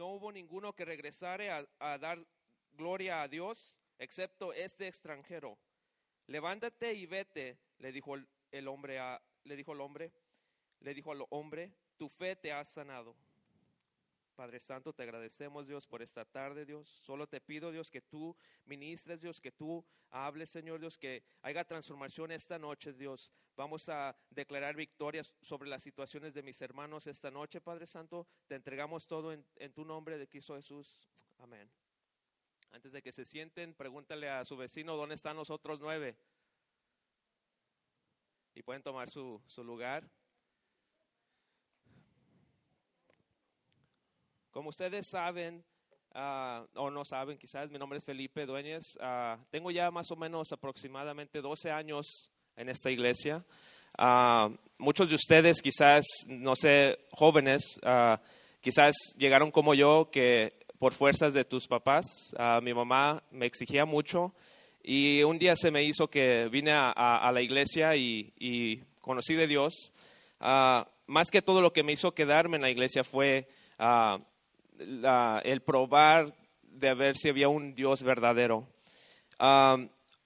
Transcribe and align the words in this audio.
no 0.00 0.06
hubo 0.06 0.32
ninguno 0.32 0.74
que 0.74 0.86
regresare 0.86 1.50
a, 1.50 1.98
dar 1.98 2.24
gloria 2.72 3.20
a 3.20 3.28
Dios, 3.28 3.78
excepto 3.98 4.54
este 4.54 4.88
extranjero. 4.88 5.58
Levántate 6.26 6.94
y 6.94 7.04
vete, 7.04 7.58
le 7.76 7.92
dijo 7.92 8.14
el, 8.14 8.26
el 8.50 8.66
hombre 8.66 8.98
a, 8.98 9.20
le 9.44 9.56
dijo 9.56 9.74
el 9.74 9.82
hombre, 9.82 10.10
le 10.80 10.94
dijo 10.94 11.12
al 11.12 11.26
hombre, 11.28 11.74
tu 11.98 12.08
fe 12.08 12.34
te 12.34 12.50
ha 12.50 12.64
sanado. 12.64 13.14
Padre 14.40 14.58
Santo, 14.58 14.94
te 14.94 15.02
agradecemos, 15.02 15.66
Dios, 15.66 15.86
por 15.86 16.00
esta 16.00 16.24
tarde, 16.24 16.64
Dios. 16.64 16.88
Solo 17.02 17.26
te 17.26 17.42
pido, 17.42 17.70
Dios, 17.70 17.90
que 17.90 18.00
tú 18.00 18.34
ministres, 18.64 19.20
Dios, 19.20 19.38
que 19.38 19.52
tú 19.52 19.84
hables, 20.08 20.48
Señor, 20.48 20.80
Dios, 20.80 20.96
que 20.96 21.22
haya 21.42 21.62
transformación 21.62 22.32
esta 22.32 22.58
noche, 22.58 22.94
Dios. 22.94 23.30
Vamos 23.54 23.90
a 23.90 24.16
declarar 24.30 24.76
victorias 24.76 25.30
sobre 25.42 25.68
las 25.68 25.82
situaciones 25.82 26.32
de 26.32 26.42
mis 26.42 26.58
hermanos 26.62 27.06
esta 27.06 27.30
noche, 27.30 27.60
Padre 27.60 27.86
Santo. 27.86 28.26
Te 28.46 28.54
entregamos 28.54 29.06
todo 29.06 29.30
en, 29.30 29.72
tu 29.74 29.84
nombre 29.84 30.16
de 30.16 30.26
Cristo 30.26 30.56
Jesús. 30.56 31.06
Amén. 31.36 31.70
Antes 32.70 32.92
de 32.92 33.02
que 33.02 33.12
se 33.12 33.26
sienten, 33.26 33.74
pregúntale 33.74 34.30
a 34.30 34.46
su 34.46 34.56
vecino 34.56 34.96
dónde 34.96 35.16
están 35.16 35.36
los 35.36 35.50
otros 35.50 35.80
nueve. 35.80 36.16
Y 38.54 38.62
pueden 38.62 38.82
tomar 38.82 39.10
su, 39.10 39.38
su 39.46 39.62
lugar. 39.62 40.10
Como 44.50 44.70
ustedes 44.70 45.08
saben, 45.10 45.64
ah, 46.14 46.64
o 46.74 46.90
no 46.90 47.04
saben, 47.04 47.38
quizás 47.38 47.70
mi 47.70 47.78
nombre 47.78 47.98
es 47.98 48.04
Felipe 48.04 48.46
Dueñez. 48.46 48.84
Ah, 49.00 49.38
tengo 49.50 49.70
ya 49.70 49.90
más 49.90 50.10
o 50.10 50.16
menos 50.16 50.50
aproximadamente 50.52 51.40
12 51.40 51.70
años 51.70 52.30
en 52.56 52.68
esta 52.68 52.90
iglesia. 52.90 53.44
Ah, 53.96 54.50
muchos 54.78 55.08
de 55.08 55.14
ustedes, 55.14 55.60
quizás, 55.62 56.04
no 56.28 56.54
sé, 56.56 56.98
jóvenes, 57.12 57.80
quizás 58.60 58.94
llegaron 59.16 59.50
como 59.50 59.74
yo, 59.74 60.10
que 60.10 60.58
por 60.78 60.92
fuerzas 60.94 61.34
de 61.34 61.44
tus 61.44 61.66
papás, 61.68 62.06
mi 62.62 62.72
mamá 62.74 63.22
me 63.30 63.46
exigía 63.46 63.84
mucho 63.84 64.34
y 64.82 65.22
un 65.24 65.38
día 65.38 65.54
se 65.56 65.70
me 65.70 65.84
hizo 65.84 66.08
que 66.08 66.48
vine 66.50 66.72
a, 66.72 66.88
a- 66.90 67.28
a 67.28 67.32
la 67.32 67.42
iglesia 67.42 67.94
y, 67.96 68.32
y 68.38 68.78
conocí 69.00 69.34
de 69.34 69.46
Dios. 69.46 69.92
Ah, 70.40 70.88
más 71.06 71.28
que 71.30 71.42
todo 71.42 71.60
lo 71.60 71.72
que 71.72 71.82
me 71.82 71.92
hizo 71.92 72.14
quedarme 72.14 72.56
en 72.56 72.62
la 72.62 72.70
iglesia 72.70 73.04
fue 73.04 73.46
ah, 73.78 74.18
el 74.80 75.60
probar 75.62 76.34
de 76.62 76.94
ver 76.94 77.16
si 77.16 77.28
había 77.28 77.48
un 77.48 77.74
Dios 77.74 78.02
verdadero. 78.02 78.66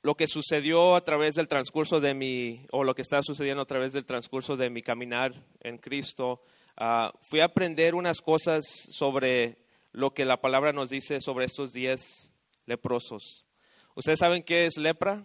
Lo 0.03 0.17
que 0.17 0.27
sucedió 0.27 0.97
a 0.97 1.03
través 1.05 1.35
del 1.35 1.49
transcurso 1.49 1.99
de 1.99 2.13
mi, 2.15 2.67
o 2.73 2.85
lo 2.85 2.95
que 2.95 3.03
está 3.03 3.23
sucediendo 3.23 3.63
a 3.63 3.67
través 3.67 3.93
del 3.95 4.05
transcurso 4.05 4.55
de 4.57 4.69
mi 4.69 4.83
caminar 4.83 5.33
en 5.61 5.79
Cristo, 5.79 6.43
ah, 6.77 7.11
fui 7.31 7.41
a 7.41 7.47
aprender 7.47 7.95
unas 7.95 8.21
cosas 8.21 8.65
sobre 8.91 9.57
lo 9.93 10.13
que 10.13 10.27
la 10.27 10.41
palabra 10.43 10.73
nos 10.75 10.91
dice 10.91 11.21
sobre 11.23 11.47
estos 11.47 11.73
diez 11.73 12.33
leprosos. 12.67 13.47
¿Ustedes 13.95 14.19
saben 14.19 14.43
qué 14.43 14.67
es 14.67 14.77
lepra? 14.77 15.25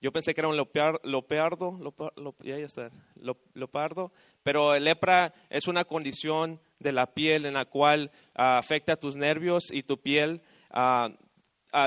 Yo 0.00 0.10
pensé 0.10 0.34
que 0.34 0.40
era 0.40 0.48
un 0.48 0.56
leopar- 0.56 1.00
leopardo, 1.04 1.72
leopa- 1.78 2.12
lo- 2.16 2.34
ya, 2.42 2.58
ya 2.58 2.64
está, 2.64 2.90
lo- 3.16 3.36
leopardo, 3.54 4.10
pero 4.42 4.76
lepra 4.78 5.32
es 5.50 5.68
una 5.68 5.84
condición 5.84 6.60
de 6.82 6.92
la 6.92 7.14
piel 7.14 7.46
en 7.46 7.54
la 7.54 7.64
cual 7.64 8.10
ah, 8.34 8.58
afecta 8.58 8.96
tus 8.96 9.16
nervios 9.16 9.72
y 9.72 9.82
tu 9.82 9.98
piel 9.98 10.42
a 10.70 11.10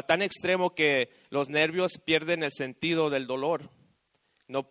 tan 0.08 0.22
extremo 0.22 0.74
que 0.74 1.10
los 1.30 1.50
nervios 1.50 2.00
pierden 2.04 2.44
el 2.44 2.52
sentido 2.52 3.10
del 3.10 3.28
dolor. 3.28 3.70
No, 4.48 4.68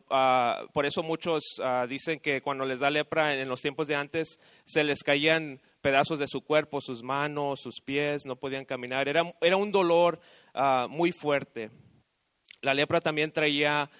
por 0.73 0.87
eso 0.87 1.03
muchos 1.03 1.43
dicen 1.89 2.21
que 2.21 2.41
cuando 2.43 2.65
les 2.65 2.81
da 2.81 2.91
lepra 2.91 3.35
en 3.35 3.49
los 3.49 3.61
tiempos 3.61 3.89
de 3.89 3.97
antes 3.97 4.39
se 4.65 4.85
les 4.85 5.03
caían 5.03 5.61
pedazos 5.81 6.19
de 6.19 6.29
su 6.29 6.43
cuerpo, 6.43 6.81
sus 6.81 7.03
manos, 7.03 7.61
sus 7.61 7.81
pies, 7.81 8.25
no 8.25 8.37
podían 8.37 8.65
caminar. 8.65 9.09
Era, 9.09 9.35
era 9.41 9.57
un 9.57 9.73
dolor 9.73 10.21
muy 10.89 11.11
fuerte. 11.11 11.71
La 12.63 12.73
lepra 12.73 13.01
también 13.01 13.33
traía 13.33 13.91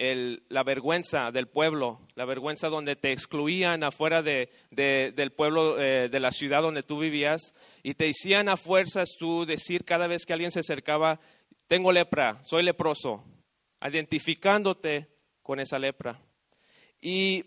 el- 0.00 0.44
la 0.48 0.62
vergüenza 0.62 1.30
del 1.30 1.46
pueblo, 1.46 2.00
la 2.14 2.24
vergüenza 2.24 2.68
donde 2.70 2.96
te 2.96 3.12
excluían 3.12 3.84
afuera 3.84 4.22
de, 4.22 4.48
de- 4.70 5.12
del 5.14 5.30
pueblo, 5.30 5.78
eh, 5.78 6.08
de 6.08 6.20
la 6.20 6.32
ciudad 6.32 6.62
donde 6.62 6.82
tú 6.82 6.98
vivías, 6.98 7.54
y 7.82 7.92
te 7.92 8.08
hacían 8.08 8.48
a 8.48 8.56
fuerzas 8.56 9.10
tú 9.18 9.44
decir 9.44 9.84
cada 9.84 10.06
vez 10.06 10.24
que 10.24 10.32
alguien 10.32 10.50
se 10.52 10.60
acercaba, 10.60 11.20
tengo 11.68 11.92
lepra, 11.92 12.40
soy 12.44 12.62
leproso, 12.62 13.22
identificándote 13.86 15.06
con 15.42 15.60
esa 15.60 15.78
lepra. 15.78 16.18
Y 17.02 17.44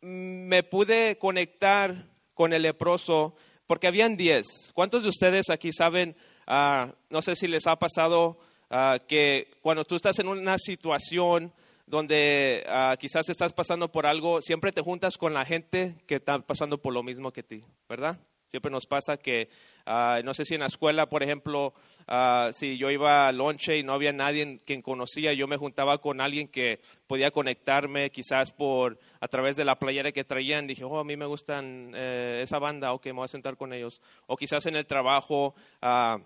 me 0.00 0.62
pude 0.62 1.18
conectar 1.18 2.06
con 2.34 2.52
el 2.52 2.62
leproso 2.62 3.34
porque 3.66 3.88
habían 3.88 4.16
diez. 4.16 4.70
¿Cuántos 4.72 5.02
de 5.02 5.08
ustedes 5.08 5.50
aquí 5.50 5.72
saben, 5.72 6.14
ah, 6.46 6.94
no 7.10 7.22
sé 7.22 7.34
si 7.34 7.48
les 7.48 7.66
ha 7.66 7.76
pasado 7.76 8.38
ah, 8.70 8.98
que 9.08 9.50
cuando 9.62 9.84
tú 9.84 9.96
estás 9.96 10.18
en 10.20 10.28
una 10.28 10.58
situación 10.58 11.52
donde 11.92 12.64
ah, 12.68 12.96
quizás 12.98 13.28
estás 13.28 13.52
pasando 13.52 13.92
por 13.92 14.06
algo, 14.06 14.40
siempre 14.40 14.72
te 14.72 14.80
juntas 14.80 15.18
con 15.18 15.34
la 15.34 15.44
gente 15.44 15.94
que 16.06 16.14
está 16.14 16.38
pasando 16.38 16.78
por 16.78 16.94
lo 16.94 17.02
mismo 17.02 17.34
que 17.34 17.42
ti, 17.42 17.62
¿verdad? 17.86 18.18
Siempre 18.46 18.72
nos 18.72 18.86
pasa 18.86 19.18
que, 19.18 19.50
ah, 19.84 20.22
no 20.24 20.32
sé 20.32 20.46
si 20.46 20.54
en 20.54 20.60
la 20.60 20.68
escuela, 20.68 21.10
por 21.10 21.22
ejemplo, 21.22 21.74
ah, 22.08 22.48
si 22.52 22.78
yo 22.78 22.90
iba 22.90 23.28
al 23.28 23.36
lonche 23.36 23.76
y 23.76 23.82
no 23.82 23.92
había 23.92 24.10
nadie 24.14 24.62
quien 24.64 24.80
conocía, 24.80 25.34
yo 25.34 25.46
me 25.46 25.58
juntaba 25.58 25.98
con 25.98 26.22
alguien 26.22 26.48
que 26.48 26.80
podía 27.06 27.30
conectarme 27.30 28.08
quizás 28.10 28.54
por 28.54 28.98
a 29.20 29.28
través 29.28 29.56
de 29.56 29.66
la 29.66 29.78
playera 29.78 30.12
que 30.12 30.24
traían. 30.24 30.66
Dije, 30.66 30.84
oh, 30.84 30.98
a 30.98 31.04
mí 31.04 31.14
me 31.14 31.26
gustan 31.26 31.92
eh, 31.94 32.40
esa 32.42 32.58
banda, 32.58 32.94
ok, 32.94 33.04
me 33.06 33.12
voy 33.12 33.24
a 33.26 33.28
sentar 33.28 33.58
con 33.58 33.74
ellos. 33.74 34.00
O 34.26 34.38
quizás 34.38 34.64
en 34.64 34.76
el 34.76 34.86
trabajo, 34.86 35.54
ah, 35.82 36.18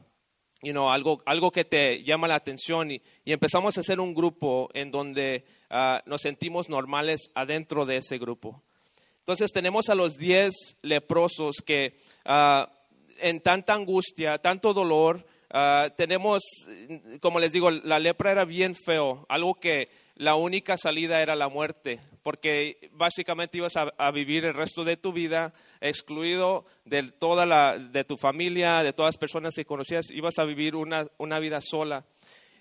you 0.62 0.70
know, 0.70 0.90
algo, 0.90 1.24
algo 1.26 1.50
que 1.50 1.64
te 1.64 2.04
llama 2.04 2.28
la 2.28 2.36
atención 2.36 2.92
y 2.92 3.02
empezamos 3.24 3.76
a 3.76 3.80
hacer 3.80 3.98
un 3.98 4.14
grupo 4.14 4.68
en 4.74 4.92
donde 4.92 5.44
ah, 5.70 6.02
nos 6.06 6.22
sentimos 6.22 6.68
normales 6.68 7.30
adentro 7.34 7.86
de 7.86 7.98
ese 7.98 8.18
grupo. 8.18 8.62
Entonces 9.20 9.50
tenemos 9.52 9.88
a 9.88 9.94
los 9.94 10.16
diez 10.16 10.76
leprosos 10.82 11.56
que 11.64 11.96
ah, 12.24 12.70
en 13.18 13.40
tanta 13.40 13.74
angustia, 13.74 14.38
tanto 14.38 14.72
dolor, 14.72 15.26
ah, 15.50 15.88
tenemos, 15.96 16.42
como 17.20 17.40
les 17.40 17.52
digo, 17.52 17.70
la 17.70 17.98
lepra 17.98 18.32
era 18.32 18.44
bien 18.44 18.74
feo, 18.74 19.26
algo 19.28 19.54
que 19.54 19.88
la 20.16 20.34
única 20.34 20.76
salida 20.76 21.20
era 21.20 21.36
la 21.36 21.48
muerte, 21.48 22.00
porque 22.22 22.88
básicamente 22.92 23.58
ibas 23.58 23.76
a, 23.76 23.92
a 23.98 24.10
vivir 24.10 24.44
el 24.44 24.54
resto 24.54 24.82
de 24.82 24.96
tu 24.96 25.12
vida 25.12 25.52
excluido 25.80 26.64
de 26.84 27.02
toda 27.02 27.44
la, 27.46 27.78
de 27.78 28.04
tu 28.04 28.16
familia, 28.16 28.82
de 28.82 28.92
todas 28.92 29.14
las 29.14 29.18
personas 29.18 29.54
que 29.54 29.64
conocías, 29.64 30.10
ibas 30.10 30.38
a 30.38 30.44
vivir 30.44 30.74
una, 30.74 31.06
una 31.18 31.38
vida 31.38 31.60
sola. 31.60 32.04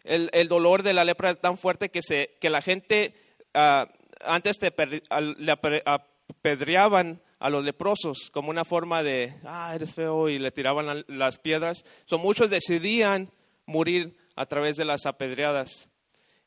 El, 0.06 0.48
dolor 0.48 0.84
de 0.84 0.94
la 0.94 1.04
lepra 1.04 1.32
era 1.32 1.40
tan 1.42 1.58
fuerte 1.58 1.90
que, 1.90 2.50
la 2.50 2.62
gente 2.62 3.16
ah, 3.54 3.92
antes 4.22 4.58
le 4.62 5.52
apedreaban 5.86 7.22
a 7.40 7.50
los 7.50 7.64
leprosos 7.64 8.30
como 8.32 8.50
una 8.50 8.64
forma 8.64 9.04
de, 9.04 9.34
ah, 9.44 9.74
eres 9.76 9.94
feo, 9.94 10.30
y 10.30 10.40
le 10.40 10.52
tiraban 10.52 10.86
la- 10.86 11.04
las 11.08 11.40
piedras. 11.40 11.84
So, 12.06 12.18
muchos 12.18 12.50
decidían 12.50 13.32
morir 13.66 14.16
a 14.36 14.46
través 14.46 14.78
de 14.78 14.86
las 14.86 15.06
apedreadas. 15.06 15.90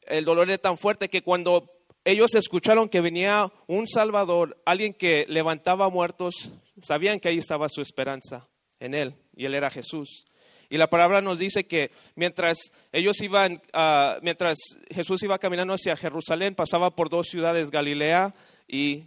El 0.02 0.24
dolor 0.24 0.48
era 0.48 0.58
tan 0.58 0.78
fuerte 0.78 1.08
que 1.08 1.22
cuando 1.22 1.70
ellos 2.04 2.34
escucharon 2.34 2.88
que 2.88 3.00
venía 3.00 3.52
un 3.66 3.86
Salvador, 3.86 4.56
alguien 4.64 4.94
que 4.94 5.26
levantaba 5.28 5.90
muertos, 5.90 6.52
sabían 6.80 7.20
que 7.20 7.28
ahí 7.28 7.38
estaba 7.38 7.68
su 7.68 7.82
esperanza 7.82 8.48
en 8.80 8.94
él, 8.94 9.14
y 9.36 9.44
él 9.44 9.54
era 9.54 9.68
Jesús. 9.68 10.24
Y 10.70 10.76
la 10.76 10.90
palabra 10.90 11.22
nos 11.22 11.38
dice 11.38 11.66
que 11.66 11.90
mientras 12.14 12.58
ellos 12.92 13.20
iban, 13.22 13.62
ah, 13.72 14.18
mientras 14.22 14.58
Jesús 14.90 15.22
iba 15.22 15.38
caminando 15.38 15.72
hacia 15.72 15.96
Jerusalén, 15.96 16.54
pasaba 16.54 16.94
por 16.94 17.08
dos 17.08 17.28
ciudades, 17.28 17.70
Galilea 17.70 18.34
y 18.66 19.04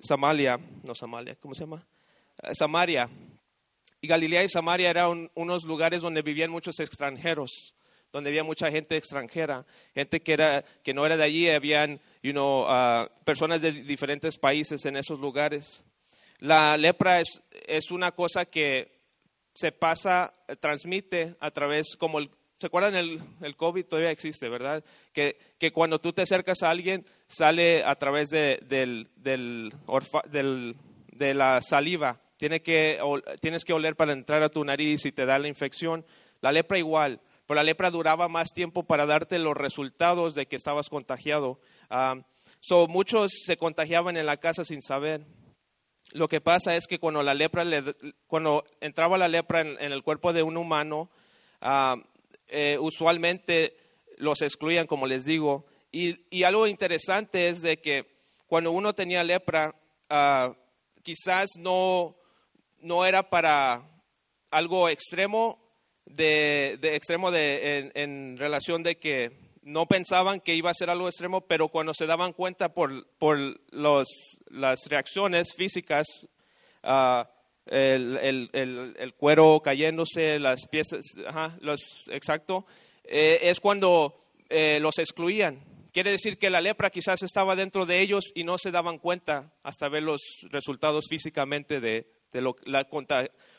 Samaria, 0.00 0.58
no 0.86 0.94
Samaria, 0.94 1.36
¿cómo 1.40 1.54
se 1.54 1.64
llama? 1.64 1.84
Eh, 2.42 2.54
Samaria. 2.54 3.10
Y 4.00 4.06
Galilea 4.06 4.44
y 4.44 4.48
Samaria 4.48 4.88
eran 4.88 5.30
unos 5.34 5.64
lugares 5.64 6.00
donde 6.00 6.22
vivían 6.22 6.50
muchos 6.50 6.78
extranjeros, 6.78 7.74
donde 8.12 8.30
había 8.30 8.44
mucha 8.44 8.70
gente 8.70 8.96
extranjera, 8.96 9.66
gente 9.94 10.22
que, 10.22 10.32
era, 10.32 10.64
que 10.84 10.94
no 10.94 11.04
era 11.04 11.16
de 11.16 11.24
allí, 11.24 11.50
habían 11.50 12.00
you 12.22 12.32
ah, 12.38 13.10
personas 13.24 13.62
de 13.62 13.72
diferentes 13.72 14.38
países 14.38 14.86
en 14.86 14.96
esos 14.96 15.18
lugares. 15.18 15.84
La 16.38 16.76
lepra 16.76 17.20
es 17.20 17.90
una 17.90 18.12
cosa 18.12 18.44
que 18.44 18.99
se 19.54 19.72
pasa, 19.72 20.34
eh, 20.48 20.56
transmite 20.56 21.36
a 21.40 21.50
través, 21.50 21.96
como 21.96 22.18
el, 22.18 22.30
¿se 22.54 22.66
acuerdan 22.66 22.94
el, 22.94 23.20
el 23.40 23.56
COVID? 23.56 23.86
Todavía 23.86 24.10
existe, 24.10 24.48
¿verdad? 24.48 24.84
Que, 25.12 25.38
que 25.58 25.72
cuando 25.72 25.98
tú 25.98 26.12
te 26.12 26.22
acercas 26.22 26.62
a 26.62 26.70
alguien, 26.70 27.04
sale 27.26 27.84
a 27.84 27.94
través 27.96 28.30
de, 28.30 28.60
del, 28.68 29.08
del, 29.16 29.72
de 31.12 31.34
la 31.34 31.60
saliva. 31.60 32.20
Tiene 32.36 32.62
que, 32.62 32.98
tienes 33.40 33.64
que 33.64 33.72
oler 33.72 33.96
para 33.96 34.12
entrar 34.12 34.42
a 34.42 34.48
tu 34.48 34.64
nariz 34.64 35.04
y 35.04 35.12
te 35.12 35.26
da 35.26 35.38
la 35.38 35.48
infección. 35.48 36.04
La 36.40 36.52
lepra 36.52 36.78
igual, 36.78 37.20
pero 37.46 37.56
la 37.56 37.64
lepra 37.64 37.90
duraba 37.90 38.28
más 38.28 38.52
tiempo 38.52 38.82
para 38.82 39.04
darte 39.04 39.38
los 39.38 39.56
resultados 39.56 40.34
de 40.34 40.46
que 40.46 40.56
estabas 40.56 40.88
contagiado. 40.88 41.60
Ah, 41.90 42.16
so, 42.60 42.88
muchos 42.88 43.30
se 43.44 43.56
contagiaban 43.58 44.16
en 44.16 44.24
la 44.24 44.38
casa 44.38 44.64
sin 44.64 44.80
saber. 44.80 45.26
Lo 46.12 46.28
que 46.28 46.40
pasa 46.40 46.76
es 46.76 46.86
que 46.86 46.98
cuando 46.98 47.22
la 47.22 47.34
lepra, 47.34 47.64
cuando 48.26 48.64
entraba 48.80 49.18
la 49.18 49.28
lepra 49.28 49.60
en, 49.60 49.92
el 49.92 50.02
cuerpo 50.02 50.32
de 50.32 50.42
un 50.42 50.56
humano, 50.56 51.10
eh, 52.48 52.78
usualmente 52.80 53.76
los 54.16 54.42
excluían, 54.42 54.86
como 54.86 55.06
les 55.06 55.24
digo. 55.24 55.66
Y, 55.92 56.42
algo 56.44 56.66
interesante 56.66 57.48
es 57.48 57.62
de 57.62 57.78
que 57.78 58.06
cuando 58.46 58.70
uno 58.70 58.94
tenía 58.94 59.24
lepra, 59.24 59.74
ah, 60.08 60.54
quizás 61.02 61.50
no, 61.58 62.16
no 62.78 63.04
era 63.04 63.28
para 63.28 63.82
algo 64.50 64.88
extremo, 64.88 65.58
de, 66.06 66.78
extremo 66.82 67.30
de, 67.30 67.92
en, 67.94 68.36
relación 68.36 68.82
de 68.82 68.96
que 68.98 69.32
no 69.62 69.86
pensaban 69.86 70.40
que 70.40 70.54
iba 70.54 70.70
a 70.70 70.74
ser 70.74 70.90
algo 70.90 71.06
extremo, 71.06 71.42
pero 71.42 71.68
cuando 71.68 71.94
se 71.94 72.06
daban 72.06 72.32
cuenta 72.32 72.72
por, 72.72 73.06
por 73.18 73.38
los, 73.70 74.08
las 74.46 74.86
reacciones 74.88 75.54
físicas, 75.54 76.06
uh, 76.82 77.24
el, 77.66 78.18
el, 78.52 78.96
el, 78.98 79.14
cuero 79.14 79.60
cayéndose, 79.62 80.38
las 80.38 80.66
piezas, 80.66 81.04
ajá, 81.26 81.56
los, 81.60 82.08
exacto, 82.10 82.66
eh, 83.04 83.38
es 83.42 83.60
cuando 83.60 84.16
eh, 84.48 84.78
los 84.80 84.98
excluían. 84.98 85.62
Quiere 85.92 86.10
decir 86.10 86.38
que 86.38 86.50
la 86.50 86.60
lepra 86.60 86.90
quizás 86.90 87.22
estaba 87.22 87.56
dentro 87.56 87.84
de 87.84 88.00
ellos 88.00 88.32
y 88.34 88.44
no 88.44 88.58
se 88.58 88.70
daban 88.70 88.98
cuenta 88.98 89.52
hasta 89.62 89.88
ver 89.88 90.04
los 90.04 90.20
resultados 90.50 91.06
físicamente 91.08 91.80
de, 91.80 92.06
de 92.32 92.40
lo, 92.40 92.56
la, 92.64 92.86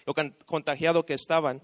lo 0.05 0.13
contagiado 0.45 1.05
que 1.05 1.13
estaban. 1.13 1.61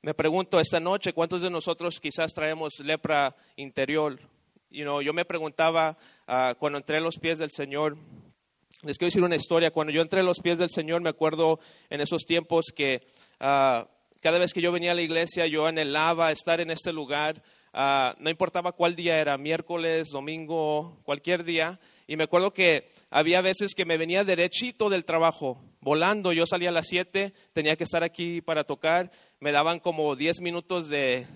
Me 0.00 0.14
pregunto 0.14 0.60
esta 0.60 0.78
noche, 0.78 1.12
¿cuántos 1.12 1.42
de 1.42 1.50
nosotros 1.50 1.98
quizás 1.98 2.32
traemos 2.32 2.78
lepra 2.84 3.34
interior? 3.56 4.16
You 4.70 4.84
know, 4.84 5.02
yo 5.02 5.12
me 5.12 5.24
preguntaba 5.24 5.98
uh, 6.28 6.54
cuando 6.56 6.78
entré 6.78 6.98
en 6.98 7.02
los 7.02 7.18
pies 7.18 7.40
del 7.40 7.50
Señor, 7.50 7.98
les 8.84 8.96
quiero 8.96 9.08
decir 9.08 9.24
una 9.24 9.34
historia, 9.34 9.72
cuando 9.72 9.92
yo 9.92 10.00
entré 10.00 10.20
en 10.20 10.26
los 10.26 10.38
pies 10.38 10.56
del 10.56 10.70
Señor 10.70 11.02
me 11.02 11.10
acuerdo 11.10 11.58
en 11.90 12.00
esos 12.00 12.26
tiempos 12.26 12.66
que 12.66 13.08
uh, 13.40 13.88
cada 14.20 14.38
vez 14.38 14.52
que 14.52 14.60
yo 14.60 14.70
venía 14.70 14.92
a 14.92 14.94
la 14.94 15.02
iglesia 15.02 15.48
yo 15.48 15.66
anhelaba 15.66 16.30
estar 16.30 16.60
en 16.60 16.70
este 16.70 16.92
lugar, 16.92 17.42
uh, 17.74 18.14
no 18.20 18.30
importaba 18.30 18.70
cuál 18.70 18.94
día 18.94 19.18
era, 19.18 19.36
miércoles, 19.36 20.10
domingo, 20.12 21.00
cualquier 21.02 21.42
día, 21.42 21.80
y 22.10 22.16
me 22.16 22.24
acuerdo 22.24 22.54
que 22.54 22.88
había 23.10 23.42
veces 23.42 23.74
que 23.74 23.84
me 23.84 23.98
venía 23.98 24.24
derechito 24.24 24.88
del 24.88 25.04
trabajo, 25.04 25.60
volando. 25.82 26.32
Yo 26.32 26.46
salía 26.46 26.70
a 26.70 26.72
las 26.72 26.86
7, 26.88 27.34
tenía 27.52 27.76
que 27.76 27.84
estar 27.84 28.02
aquí 28.02 28.40
para 28.40 28.64
tocar. 28.64 29.10
Me 29.40 29.52
daban 29.52 29.78
como 29.78 30.16
10 30.16 30.40
minutos 30.40 30.88
de, 30.88 31.26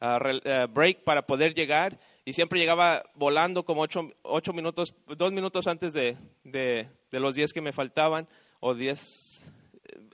ah, 0.00 0.18
ah, 0.46 0.66
break 0.66 1.04
para 1.04 1.26
poder 1.26 1.54
llegar. 1.54 1.98
Y 2.24 2.32
siempre 2.32 2.58
llegaba 2.58 3.02
volando 3.14 3.64
como 3.64 3.82
8, 3.82 4.52
minutos, 4.52 4.94
2 5.06 5.32
minutos 5.32 5.66
antes 5.66 5.92
de, 5.92 6.16
los 7.10 7.34
10 7.34 7.52
que 7.52 7.60
me 7.60 7.72
faltaban. 7.72 8.26
O 8.60 8.74
10, 8.74 9.52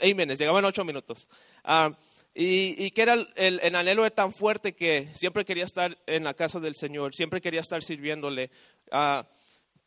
amen, 0.02 0.30
llegaban 0.30 0.64
8 0.64 0.84
minutos. 0.84 1.28
Ah, 1.62 1.96
y, 2.34 2.90
que 2.90 3.02
era 3.02 3.14
el, 3.14 3.28
el, 3.36 3.74
anhelo 3.76 4.02
de 4.02 4.10
tan 4.10 4.32
fuerte 4.32 4.74
que 4.74 5.08
siempre 5.14 5.44
quería 5.44 5.64
estar 5.64 5.96
en 6.06 6.24
la 6.24 6.34
casa 6.34 6.58
del 6.58 6.74
Señor, 6.74 7.14
siempre 7.14 7.40
quería 7.40 7.60
estar 7.60 7.82
sirviéndole. 7.84 8.50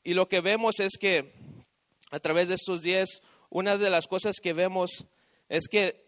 y 0.04 0.14
lo 0.14 0.30
que 0.30 0.40
vemos 0.40 0.80
es 0.80 0.98
que 0.98 1.34
a 2.12 2.20
través 2.22 2.48
de 2.48 2.56
estos 2.56 2.82
días, 2.82 3.22
una 3.50 3.78
de 3.78 3.90
las 3.90 4.08
cosas 4.08 4.38
que 4.42 4.54
vemos 4.54 5.08
es 5.50 5.68
que 5.68 6.07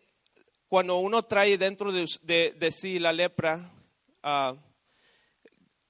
cuando 0.69 1.00
uno 1.00 1.24
trae 1.24 1.57
dentro 1.57 1.92
de, 1.92 2.71
sí 2.71 3.00
la 3.00 3.12
lepra, 3.12 3.71
ah, 4.21 4.56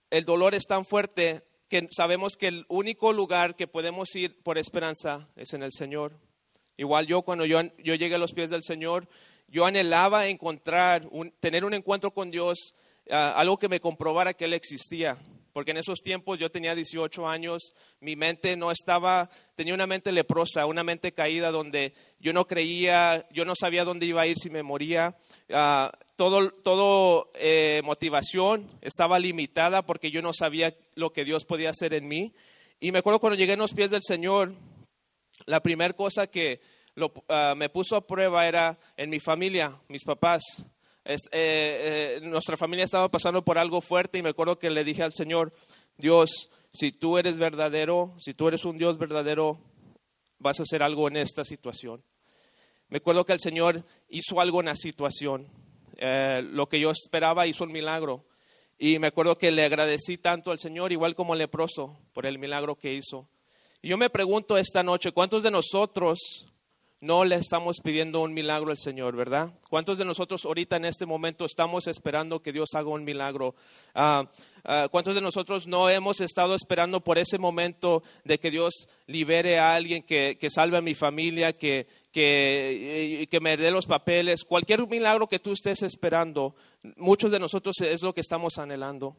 el 0.10 0.24
dolor 0.24 0.56
es 0.56 0.66
tan 0.66 0.86
fuerte 0.86 1.44
que 1.68 1.88
sabemos 1.92 2.38
que 2.38 2.48
el 2.48 2.66
único 2.70 3.12
lugar 3.12 3.56
que 3.56 3.68
podemos 3.68 4.16
ir 4.16 4.42
por 4.42 4.58
esperanza 4.58 5.28
es 5.36 5.54
en 5.54 5.64
el 5.64 5.74
Señor. 5.74 6.14
Igual 6.78 7.06
yo 7.08 7.22
cuando 7.24 7.46
yo, 7.46 7.62
llegué 7.62 8.16
a 8.16 8.18
los 8.18 8.32
pies 8.32 8.50
del 8.50 8.64
Señor, 8.64 9.10
yo 9.50 9.66
anhelaba 9.66 10.28
encontrar, 10.28 11.08
tener 11.42 11.66
un 11.66 11.74
encuentro 11.74 12.12
con 12.12 12.32
Dios, 12.32 12.74
ah, 13.12 13.34
algo 13.36 13.60
que 13.60 13.68
me 13.68 13.82
comprobara 13.82 14.34
que 14.34 14.46
Él 14.46 14.54
existía 14.54 15.18
porque 15.54 15.72
en 15.72 15.78
esos 15.78 16.02
tiempos 16.02 16.40
yo 16.40 16.52
tenía 16.52 16.76
18 16.76 17.28
años, 17.28 17.74
mi 18.00 18.16
mente 18.16 18.56
no 18.56 18.72
estaba, 18.72 19.30
tenía 19.56 19.74
una 19.74 19.88
mente 19.88 20.12
leprosa, 20.12 20.66
una 20.66 20.84
mente 20.84 21.12
caída 21.12 21.52
donde 21.52 21.94
yo 22.20 22.34
no 22.34 22.46
creía, 22.46 23.28
yo 23.32 23.46
no 23.46 23.56
sabía 23.56 23.84
dónde 23.84 24.06
iba 24.06 24.22
a 24.22 24.28
ir 24.28 24.38
si 24.38 24.50
me 24.50 24.64
moría. 24.64 25.16
Uh, 25.50 25.90
todo, 26.16 26.52
todo 26.52 27.32
eh, 27.36 27.82
motivación 27.84 28.70
estaba 28.82 29.20
limitada 29.20 29.86
porque 29.86 30.12
yo 30.12 30.22
no 30.22 30.34
sabía 30.34 30.76
lo 30.96 31.14
que 31.14 31.24
Dios 31.24 31.46
podía 31.46 31.70
hacer 31.70 31.94
en 31.94 32.08
mí. 32.08 32.34
Y 32.80 32.92
me 32.92 33.00
acuerdo 33.00 33.20
cuando 33.20 33.38
llegué 33.38 33.54
en 33.54 33.60
los 33.60 33.74
pies 33.74 33.92
del 33.92 34.04
Señor, 34.04 34.54
la 35.46 35.62
primera 35.62 35.94
cosa 35.94 36.28
que 36.28 36.62
ah, 37.30 37.54
me 37.56 37.70
puso 37.70 37.96
a 37.96 38.06
prueba 38.06 38.48
era 38.48 38.78
en 38.98 39.10
mi 39.10 39.20
familia, 39.20 39.74
mis 39.88 40.04
papás. 40.04 40.42
Eh, 41.12 41.18
eh, 41.32 42.20
nuestra 42.22 42.56
familia 42.56 42.86
estaba 42.86 43.10
pasando 43.10 43.44
por 43.44 43.58
algo 43.58 43.82
fuerte 43.82 44.20
y 44.20 44.22
me 44.22 44.30
acuerdo 44.30 44.60
que 44.60 44.70
le 44.70 44.84
dije 44.84 45.02
al 45.02 45.16
Señor, 45.16 45.52
Dios, 45.98 46.52
si 46.72 46.92
tú 46.92 47.18
eres 47.18 47.40
verdadero, 47.40 48.14
si 48.20 48.36
tú 48.36 48.48
eres 48.48 48.64
un 48.64 48.78
Dios 48.78 49.00
verdadero, 49.00 49.58
vas 50.38 50.60
a 50.60 50.64
hacer 50.64 50.84
algo 50.84 51.08
en 51.08 51.18
esta 51.18 51.44
situación. 51.44 52.04
Me 52.90 52.98
acuerdo 52.98 53.26
que 53.26 53.34
el 53.34 53.40
Señor 53.40 53.84
hizo 54.08 54.40
algo 54.40 54.60
en 54.60 54.68
la 54.68 54.76
situación. 54.76 55.48
Eh, 55.98 56.44
lo 56.44 56.70
que 56.70 56.80
yo 56.80 56.92
esperaba 56.92 57.48
hizo 57.48 57.64
un 57.64 57.72
milagro. 57.72 58.26
Y 58.78 59.00
me 59.00 59.08
acuerdo 59.08 59.36
que 59.36 59.50
le 59.50 59.66
agradecí 59.66 60.20
tanto 60.20 60.52
al 60.52 60.60
Señor, 60.60 60.92
igual 60.92 61.16
como 61.16 61.34
el 61.34 61.40
leproso, 61.40 61.98
por 62.14 62.28
el 62.28 62.38
milagro 62.38 62.76
que 62.76 62.94
hizo. 62.94 63.28
Y 63.82 63.90
yo 63.90 63.98
me 63.98 64.12
pregunto 64.12 64.60
esta 64.60 64.84
noche, 64.84 65.12
¿cuántos 65.12 65.42
de 65.42 65.50
nosotros 65.50 66.46
no 67.02 67.24
le 67.24 67.36
estamos 67.36 67.78
pidiendo 67.82 68.22
un 68.22 68.34
milagro 68.34 68.72
al 68.72 68.78
Señor, 68.78 69.16
¿verdad? 69.16 69.54
¿Cuántos 69.70 69.98
de 69.98 70.06
nosotros 70.06 70.44
ahorita 70.44 70.76
en 70.76 70.86
este 70.86 71.06
momento 71.06 71.46
estamos 71.46 71.88
esperando 71.88 72.42
que 72.42 72.52
Dios 72.52 72.70
haga 72.76 72.90
un 72.90 73.06
milagro? 73.06 73.56
Ah, 73.96 74.30
¿Cuántos 74.92 75.16
de 75.16 75.22
nosotros 75.22 75.66
no 75.66 75.90
hemos 75.90 76.20
estado 76.20 76.54
esperando 76.56 77.00
por 77.00 77.18
ese 77.18 77.38
momento 77.38 78.04
de 78.26 78.38
que 78.38 78.52
Dios 78.52 78.90
libere 79.08 79.60
a 79.60 79.76
alguien, 79.76 80.04
que, 80.04 80.38
salve 80.50 80.78
a 80.78 80.82
mi 80.82 80.94
familia, 80.94 81.54
que, 81.54 81.88
que, 82.12 83.28
que 83.32 83.40
me 83.40 83.56
dé 83.56 83.72
los 83.72 83.86
papeles? 83.86 84.44
Cualquier 84.44 84.86
milagro 84.86 85.28
que 85.28 85.40
tú 85.40 85.54
estés 85.54 85.84
esperando, 85.84 86.56
muchos 86.98 87.32
de 87.32 87.40
nosotros 87.40 87.78
es 87.80 88.02
lo 88.04 88.14
que 88.14 88.22
estamos 88.22 88.58
anhelando. 88.58 89.16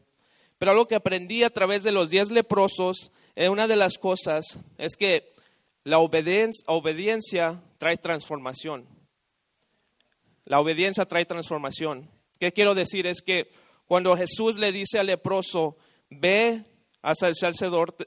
Pero 0.59 0.71
algo 0.71 0.87
que 0.87 0.93
aprendí 0.93 1.41
a 1.41 1.49
través 1.49 1.81
de 1.81 1.91
los 1.91 2.11
diez 2.11 2.29
leprosos, 2.29 3.11
eh, 3.35 3.49
una 3.49 3.67
de 3.67 3.75
las 3.75 3.97
cosas 3.97 4.59
es 4.77 4.95
que 4.95 5.33
la 5.83 5.99
obediencia, 5.99 7.63
trae 7.77 7.97
transformación. 7.97 8.87
La 10.45 10.59
obediencia 10.59 11.05
trae 11.05 11.25
transformación. 11.25 12.09
¿Qué 12.39 12.51
quiero 12.51 12.75
decir? 12.75 13.07
Es 13.07 13.21
que 13.21 13.49
cuando 13.85 14.15
Jesús 14.15 14.57
le 14.57 14.71
dice 14.71 14.99
al 14.99 15.07
leproso, 15.07 15.77
ve 16.09 16.63
hacia 17.01 17.27
el 17.27 17.35
sacerdote, 17.35 18.05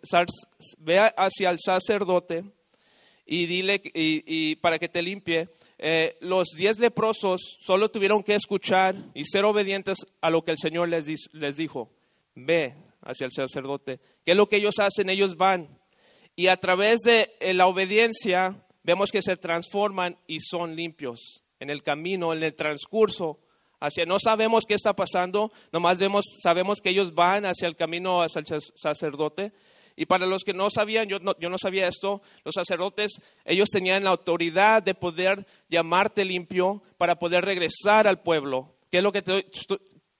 ve 0.78 0.98
hacia 1.16 1.50
el 1.50 1.58
sacerdote 1.58 2.44
y 3.26 3.46
dile 3.46 3.80
y, 3.94 4.56
para 4.56 4.78
que 4.78 4.88
te 4.88 5.02
limpie, 5.02 5.48
eh, 5.78 6.16
los 6.20 6.48
diez 6.56 6.78
leprosos 6.78 7.58
solo 7.60 7.88
tuvieron 7.90 8.22
que 8.22 8.34
escuchar 8.34 8.94
y 9.14 9.24
ser 9.24 9.44
obedientes 9.44 9.98
a 10.20 10.30
lo 10.30 10.44
que 10.44 10.52
el 10.52 10.58
Señor 10.58 10.88
les, 10.88 11.06
les 11.32 11.56
dijo. 11.56 11.90
Ve 12.34 12.74
hacia 13.02 13.26
el 13.26 13.32
sacerdote. 13.32 14.00
¿Qué 14.24 14.32
es 14.32 14.36
lo 14.36 14.48
que 14.48 14.56
ellos 14.56 14.78
hacen? 14.78 15.10
Ellos 15.10 15.36
van 15.36 15.78
y 16.36 16.48
a 16.48 16.56
través 16.56 17.00
de 17.00 17.34
eh, 17.40 17.54
la 17.54 17.66
obediencia 17.66 18.66
vemos 18.82 19.10
que 19.10 19.22
se 19.22 19.36
transforman 19.36 20.18
y 20.26 20.40
son 20.40 20.74
limpios 20.74 21.44
en 21.60 21.70
el 21.70 21.82
camino, 21.82 22.32
en 22.32 22.42
el 22.42 22.54
transcurso. 22.54 23.38
Hacia, 23.80 24.06
no 24.06 24.18
sabemos 24.18 24.64
qué 24.66 24.74
está 24.74 24.94
pasando, 24.94 25.52
nomás 25.72 25.98
vemos, 25.98 26.24
sabemos 26.42 26.80
que 26.80 26.90
ellos 26.90 27.14
van 27.14 27.44
hacia 27.44 27.68
el 27.68 27.76
camino, 27.76 28.22
hacia 28.22 28.40
el 28.40 28.46
sacerdote. 28.74 29.52
Y 29.96 30.06
para 30.06 30.26
los 30.26 30.42
que 30.42 30.54
no 30.54 30.70
sabían, 30.70 31.08
yo 31.08 31.20
no, 31.20 31.38
yo 31.38 31.48
no 31.48 31.58
sabía 31.58 31.86
esto, 31.86 32.20
los 32.44 32.54
sacerdotes, 32.54 33.12
ellos 33.44 33.68
tenían 33.70 34.02
la 34.02 34.10
autoridad 34.10 34.82
de 34.82 34.94
poder 34.94 35.46
llamarte 35.68 36.24
limpio 36.24 36.82
para 36.98 37.18
poder 37.18 37.44
regresar 37.44 38.08
al 38.08 38.20
pueblo. 38.20 38.74
¿Qué 38.90 38.98
es 38.98 39.04
lo 39.04 39.12
que 39.12 39.22
te, 39.22 39.46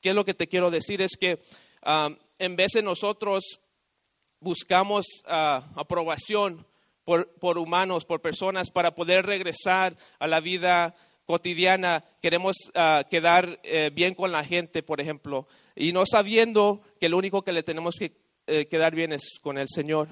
qué 0.00 0.10
es 0.10 0.14
lo 0.14 0.24
que 0.24 0.34
te 0.34 0.46
quiero 0.46 0.70
decir? 0.70 1.02
Es 1.02 1.16
que 1.16 1.40
ah, 1.82 2.10
en 2.38 2.54
vez 2.54 2.72
de 2.72 2.82
nosotros 2.82 3.60
buscamos 4.44 5.06
ah, 5.26 5.68
aprobación 5.74 6.64
por, 7.04 7.58
humanos, 7.58 8.04
por 8.04 8.20
personas, 8.20 8.70
para 8.70 8.94
poder 8.94 9.26
regresar 9.26 9.96
a 10.20 10.28
la 10.28 10.40
vida 10.40 10.94
cotidiana. 11.26 12.04
Queremos 12.22 12.56
ah, 12.74 13.04
quedar 13.10 13.58
eh, 13.64 13.90
bien 13.92 14.14
con 14.14 14.30
la 14.30 14.44
gente, 14.44 14.82
por 14.82 15.00
ejemplo, 15.00 15.48
y 15.74 15.92
no 15.92 16.04
sabiendo 16.06 16.82
que 17.00 17.08
lo 17.08 17.18
único 17.18 17.42
que 17.42 17.52
le 17.52 17.64
tenemos 17.64 17.96
que 17.98 18.12
eh, 18.46 18.66
quedar 18.66 18.94
bien 18.94 19.12
es 19.12 19.40
con 19.42 19.58
el 19.58 19.68
Señor. 19.68 20.08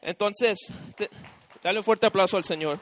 Entonces, 0.00 0.58
dale 1.62 1.78
un 1.78 1.84
fuerte 1.84 2.06
aplauso 2.06 2.36
al 2.36 2.44
Señor. 2.44 2.78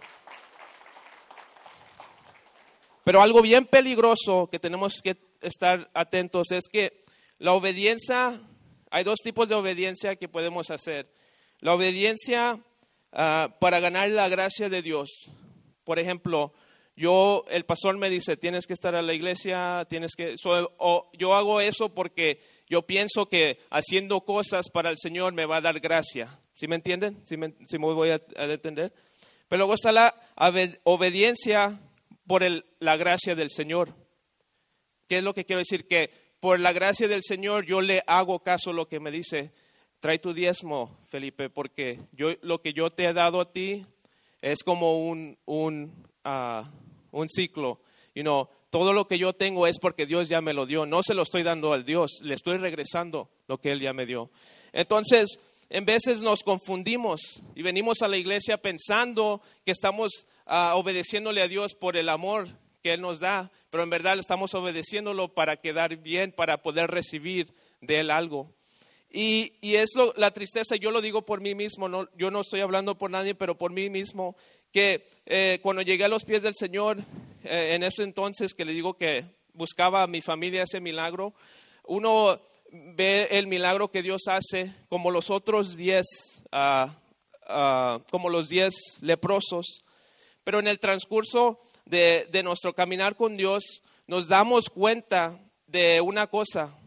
Pero 3.04 3.22
algo 3.22 3.40
bien 3.40 3.66
peligroso 3.66 4.48
que 4.50 4.58
tenemos 4.58 5.00
que 5.02 5.16
estar 5.40 5.90
atentos 5.94 6.50
es 6.52 6.64
que 6.70 7.04
la 7.38 7.52
obediencia 7.52 8.40
hay 8.92 9.04
dos 9.04 9.20
tipos 9.20 9.48
de 9.48 9.54
obediencia 9.54 10.16
que 10.16 10.28
podemos 10.28 10.70
hacer. 10.70 11.08
La 11.60 11.72
obediencia 11.72 12.60
ah, 13.12 13.56
para 13.58 13.80
ganar 13.80 14.10
la 14.10 14.28
gracia 14.28 14.68
de 14.68 14.82
Dios. 14.82 15.30
Por 15.82 15.98
ejemplo, 15.98 16.52
yo, 16.94 17.46
el 17.48 17.64
pastor 17.64 17.96
me 17.96 18.10
dice, 18.10 18.36
tienes 18.36 18.66
que 18.66 18.74
estar 18.74 18.94
a 18.94 19.00
la 19.00 19.14
iglesia, 19.14 19.86
tienes 19.88 20.14
que, 20.14 20.34
o 20.44 21.10
yo 21.14 21.34
hago 21.34 21.62
eso 21.62 21.88
porque 21.94 22.42
yo 22.68 22.82
pienso 22.82 23.30
que 23.30 23.60
haciendo 23.70 24.20
cosas 24.20 24.68
para 24.68 24.90
el 24.90 24.98
Señor 24.98 25.32
me 25.32 25.46
va 25.46 25.56
a 25.56 25.62
dar 25.62 25.80
gracia. 25.80 26.38
¿Sí 26.52 26.68
me 26.68 26.76
entienden? 26.76 27.22
¿Sí 27.24 27.38
me, 27.38 27.48
voy 27.78 28.10
a, 28.10 28.20
entender? 28.36 28.92
Pero 29.48 29.60
luego 29.60 29.72
está 29.74 29.90
la 29.90 30.14
obediencia 30.84 31.80
por 32.26 32.42
la 32.78 32.96
gracia 32.98 33.34
del 33.34 33.48
Señor. 33.48 33.94
¿Qué 35.08 35.18
es 35.18 35.24
lo 35.24 35.32
que 35.32 35.46
quiero 35.46 35.60
decir? 35.60 35.88
Que 35.88 36.21
por 36.42 36.58
la 36.58 36.72
gracia 36.72 37.06
del 37.06 37.22
Señor 37.22 37.66
yo 37.66 37.80
le 37.80 38.02
hago 38.04 38.40
caso 38.40 38.70
a 38.70 38.72
lo 38.72 38.88
que 38.88 38.98
me 38.98 39.12
dice. 39.12 39.52
Trae 40.00 40.18
tu 40.18 40.34
diezmo, 40.34 40.98
Felipe, 41.08 41.48
porque 41.48 42.00
yo, 42.10 42.30
lo 42.42 42.60
que 42.60 42.72
yo 42.72 42.90
te 42.90 43.04
he 43.04 43.12
dado 43.12 43.40
a 43.40 43.52
ti 43.52 43.86
es 44.40 44.64
como 44.64 45.06
un, 45.06 45.38
un, 45.46 45.94
ah, 46.24 46.68
un 47.12 47.28
ciclo. 47.28 47.78
You 48.16 48.22
know, 48.22 48.48
todo 48.70 48.92
lo 48.92 49.06
que 49.06 49.18
yo 49.18 49.34
tengo 49.34 49.68
es 49.68 49.78
porque 49.78 50.04
Dios 50.04 50.28
ya 50.28 50.40
me 50.40 50.52
lo 50.52 50.66
dio. 50.66 50.84
No 50.84 51.04
se 51.04 51.14
lo 51.14 51.22
estoy 51.22 51.44
dando 51.44 51.72
al 51.72 51.84
Dios, 51.84 52.10
le 52.24 52.34
estoy 52.34 52.58
regresando 52.58 53.28
lo 53.46 53.58
que 53.58 53.70
Él 53.70 53.78
ya 53.78 53.92
me 53.92 54.04
dio. 54.04 54.28
Entonces, 54.72 55.38
en 55.70 55.84
veces 55.84 56.22
nos 56.22 56.42
confundimos 56.42 57.40
y 57.54 57.62
venimos 57.62 58.02
a 58.02 58.08
la 58.08 58.16
iglesia 58.16 58.56
pensando 58.56 59.42
que 59.64 59.70
estamos 59.70 60.26
ah, 60.46 60.72
obedeciéndole 60.74 61.40
a 61.40 61.46
Dios 61.46 61.76
por 61.76 61.96
el 61.96 62.08
amor 62.08 62.48
que 62.82 62.94
Él 62.94 63.00
nos 63.00 63.20
da, 63.20 63.50
pero 63.70 63.82
en 63.82 63.90
verdad 63.90 64.18
estamos 64.18 64.54
obedeciéndolo 64.54 65.32
para 65.32 65.56
quedar 65.56 65.96
bien, 65.96 66.32
para 66.32 66.62
poder 66.62 66.90
recibir 66.90 67.54
de 67.80 68.00
Él 68.00 68.10
algo. 68.10 68.52
Y, 69.14 69.52
es 69.62 69.90
la 70.16 70.30
tristeza, 70.30 70.76
yo 70.76 70.90
lo 70.90 71.02
digo 71.02 71.22
por 71.22 71.40
mí 71.40 71.54
mismo, 71.54 71.86
no, 71.88 72.08
yo 72.16 72.30
no 72.30 72.40
estoy 72.40 72.60
hablando 72.60 72.96
por 72.96 73.10
nadie, 73.10 73.34
pero 73.34 73.58
por 73.58 73.70
mí 73.70 73.90
mismo, 73.90 74.36
que 74.72 75.06
eh, 75.26 75.58
cuando 75.62 75.82
llegué 75.82 76.04
a 76.04 76.08
los 76.08 76.24
pies 76.24 76.42
del 76.42 76.54
Señor, 76.54 76.98
eh, 77.44 77.72
en 77.74 77.82
ese 77.82 78.04
entonces 78.04 78.54
que 78.54 78.64
le 78.64 78.72
digo 78.72 78.94
que 78.94 79.26
buscaba 79.52 80.02
a 80.02 80.06
mi 80.06 80.22
familia 80.22 80.62
ese 80.62 80.80
milagro, 80.80 81.34
uno 81.84 82.40
ve 82.72 83.28
el 83.32 83.48
milagro 83.48 83.90
que 83.90 84.02
Dios 84.02 84.22
hace 84.28 84.72
como 84.88 85.10
los 85.10 85.28
otros 85.28 85.76
diez, 85.76 86.06
ah, 86.50 86.98
ah, 87.46 88.00
como 88.10 88.30
los 88.30 88.48
diez 88.48 88.72
leprosos, 89.02 89.84
pero 90.42 90.58
en 90.58 90.68
el 90.68 90.78
transcurso 90.78 91.60
de, 91.84 92.28
de 92.30 92.42
nuestro 92.42 92.74
caminar 92.74 93.16
con 93.16 93.36
Dios 93.36 93.82
nos 94.06 94.28
damos 94.28 94.68
cuenta 94.68 95.40
de 95.66 96.00
una 96.00 96.26
cosa, 96.26 96.78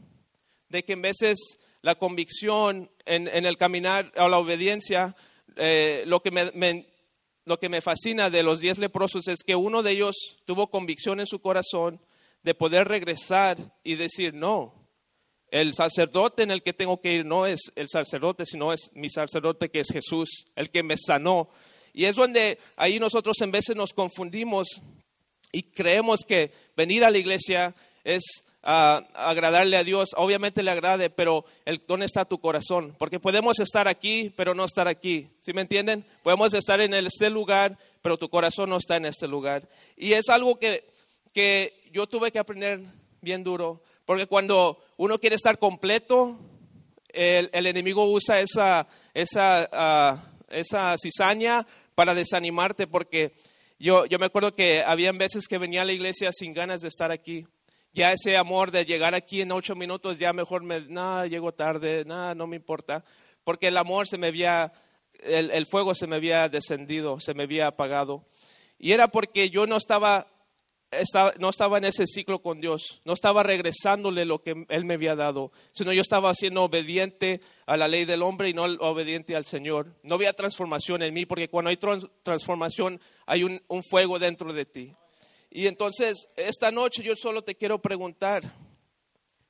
de 0.70 0.84
que 0.84 0.94
en 0.94 1.02
veces 1.02 1.60
la 1.82 1.96
convicción 1.96 2.90
en, 3.06 3.28
el 3.28 3.58
caminar 3.58 4.12
o 4.18 4.28
la 4.28 4.40
obediencia, 4.40 5.16
eh, 5.56 6.04
lo, 6.08 6.22
que 6.22 6.32
me, 6.32 6.88
lo 7.46 7.60
que 7.60 7.70
me 7.70 7.82
fascina 7.82 8.30
de 8.30 8.44
los 8.44 8.60
diez 8.60 8.78
leprosos 8.78 9.28
es 9.28 9.44
que 9.44 9.56
uno 9.56 9.84
de 9.84 9.92
ellos 9.92 10.16
tuvo 10.46 10.72
convicción 10.72 11.20
en 11.20 11.28
su 11.28 11.40
corazón 11.40 12.02
de 12.44 12.56
poder 12.56 12.88
regresar 12.88 13.74
y 13.84 13.96
decir, 13.96 14.34
no, 14.34 14.74
el 15.50 15.74
sacerdote 15.74 16.44
en 16.44 16.52
el 16.52 16.64
que 16.64 16.74
tengo 16.74 17.02
que 17.02 17.14
ir 17.14 17.26
no 17.26 17.46
es 17.46 17.72
el 17.76 17.88
sacerdote, 17.88 18.46
sino 18.46 18.74
es 18.74 18.92
mi 18.94 19.10
sacerdote 19.10 19.70
que 19.70 19.80
es 19.80 19.88
Jesús, 19.92 20.48
el 20.56 20.70
que 20.70 20.84
me 20.84 20.98
sanó. 20.98 21.50
Y 21.96 22.06
es 22.06 22.18
donde 22.18 22.60
ahí 22.76 23.00
nosotros 23.00 23.38
en 23.40 23.52
veces 23.52 23.74
nos 23.74 23.94
confundimos 23.94 24.68
y 25.54 25.64
creemos 25.64 26.26
que 26.28 26.52
venir 26.76 27.06
a 27.06 27.10
la 27.10 27.18
iglesia 27.18 27.74
es 28.04 28.22
agradarle 28.62 29.78
a 29.78 29.84
Dios, 29.86 30.10
obviamente 30.18 30.62
le 30.62 30.72
agrade, 30.72 31.10
pero 31.10 31.46
el, 31.64 31.82
¿dónde 31.88 32.06
está 32.08 32.26
tu 32.26 32.40
corazón? 32.40 32.96
Porque 33.00 33.20
podemos 33.20 33.60
estar 33.62 33.88
aquí, 33.88 34.34
pero 34.36 34.54
no 34.54 34.66
estar 34.66 34.90
aquí. 34.90 35.30
¿Sí 35.40 35.54
me 35.54 35.62
entienden? 35.62 36.06
Podemos 36.22 36.54
estar 36.54 36.82
en 36.82 36.94
este 36.96 37.30
lugar, 37.30 37.78
pero 38.02 38.18
tu 38.18 38.28
corazón 38.28 38.72
no 38.72 38.78
está 38.78 38.98
en 38.98 39.06
este 39.06 39.28
lugar. 39.28 39.70
Y 39.96 40.14
es 40.14 40.28
algo 40.28 40.60
que, 40.60 40.90
que 41.32 41.82
yo 41.94 42.08
tuve 42.08 42.32
que 42.32 42.40
aprender 42.40 42.82
bien 43.22 43.42
duro, 43.42 43.82
porque 44.04 44.28
cuando 44.28 44.84
uno 44.98 45.18
quiere 45.18 45.38
estar 45.38 45.60
completo, 45.60 46.38
el, 47.08 47.50
el 47.54 47.68
enemigo 47.68 48.04
usa 48.12 48.42
esa, 48.42 48.86
esa, 49.14 49.70
uh, 49.72 50.36
esa 50.50 50.96
cizaña 50.98 51.66
para 51.96 52.14
desanimarte, 52.14 52.86
porque 52.86 53.34
yo, 53.80 54.06
yo 54.06 54.20
me 54.20 54.28
acuerdo 54.28 54.54
que 54.54 54.84
había 54.84 55.12
veces 55.12 55.48
que 55.48 55.58
venía 55.58 55.82
a 55.82 55.86
la 55.86 55.94
iglesia 55.94 56.32
sin 56.32 56.54
ganas 56.54 56.82
de 56.82 56.90
estar 56.90 57.12
aquí 57.12 57.48
ya 57.96 58.12
ese 58.12 58.36
amor 58.36 58.72
de 58.72 58.86
llegar 58.86 59.16
aquí 59.16 59.42
en 59.42 59.54
ocho 59.54 59.74
minutos, 59.74 60.20
ya 60.20 60.34
mejor 60.34 60.64
me, 60.64 60.82
nada, 60.82 61.28
llego 61.28 61.54
tarde, 61.54 62.04
nada, 62.06 62.36
no 62.36 62.46
me 62.46 62.58
importa, 62.58 63.06
porque 63.46 63.70
el 63.70 63.78
amor 63.78 64.06
se 64.06 64.18
me 64.18 64.28
había, 64.28 64.74
el, 65.24 65.66
fuego 65.66 65.96
se 65.96 66.06
me 66.06 66.18
había 66.18 66.50
descendido, 66.50 67.22
se 67.22 67.34
me 67.34 67.44
había 67.44 67.68
apagado. 67.68 68.26
Y 68.78 68.92
era 68.92 69.08
porque 69.08 69.50
yo 69.50 69.66
no 69.66 69.78
estaba, 69.78 70.28
no 71.40 71.50
estaba 71.50 71.78
en 71.78 71.86
ese 71.86 72.06
ciclo 72.08 72.42
con 72.42 72.62
Dios, 72.62 73.02
no 73.06 73.14
estaba 73.14 73.44
regresándole 73.44 74.26
lo 74.26 74.42
que 74.42 74.66
Él 74.70 74.86
me 74.86 74.96
había 74.96 75.16
dado, 75.16 75.52
sino 75.72 75.92
yo 75.94 76.02
estaba 76.02 76.34
siendo 76.34 76.64
obediente 76.64 77.42
a 77.66 77.78
la 77.78 77.88
ley 77.88 78.06
del 78.06 78.22
hombre 78.22 78.50
y 78.50 78.54
no 78.54 78.64
obediente 78.64 79.36
al 79.36 79.46
Señor. 79.46 79.96
No 80.04 80.16
había 80.16 80.34
transformación 80.34 81.02
en 81.02 81.14
mí, 81.14 81.26
porque 81.26 81.50
cuando 81.50 81.70
hay 81.70 81.78
transformación 82.24 83.02
hay 83.26 83.44
un, 83.44 83.62
un 83.68 83.84
fuego 83.84 84.20
dentro 84.20 84.54
de 84.54 84.66
ti. 84.66 84.94
Y 85.50 85.68
entonces, 85.68 86.28
esta 86.36 86.72
noche 86.72 87.04
yo 87.04 87.16
solo 87.16 87.44
te 87.44 87.56
quiero 87.56 87.82
preguntar, 87.82 88.44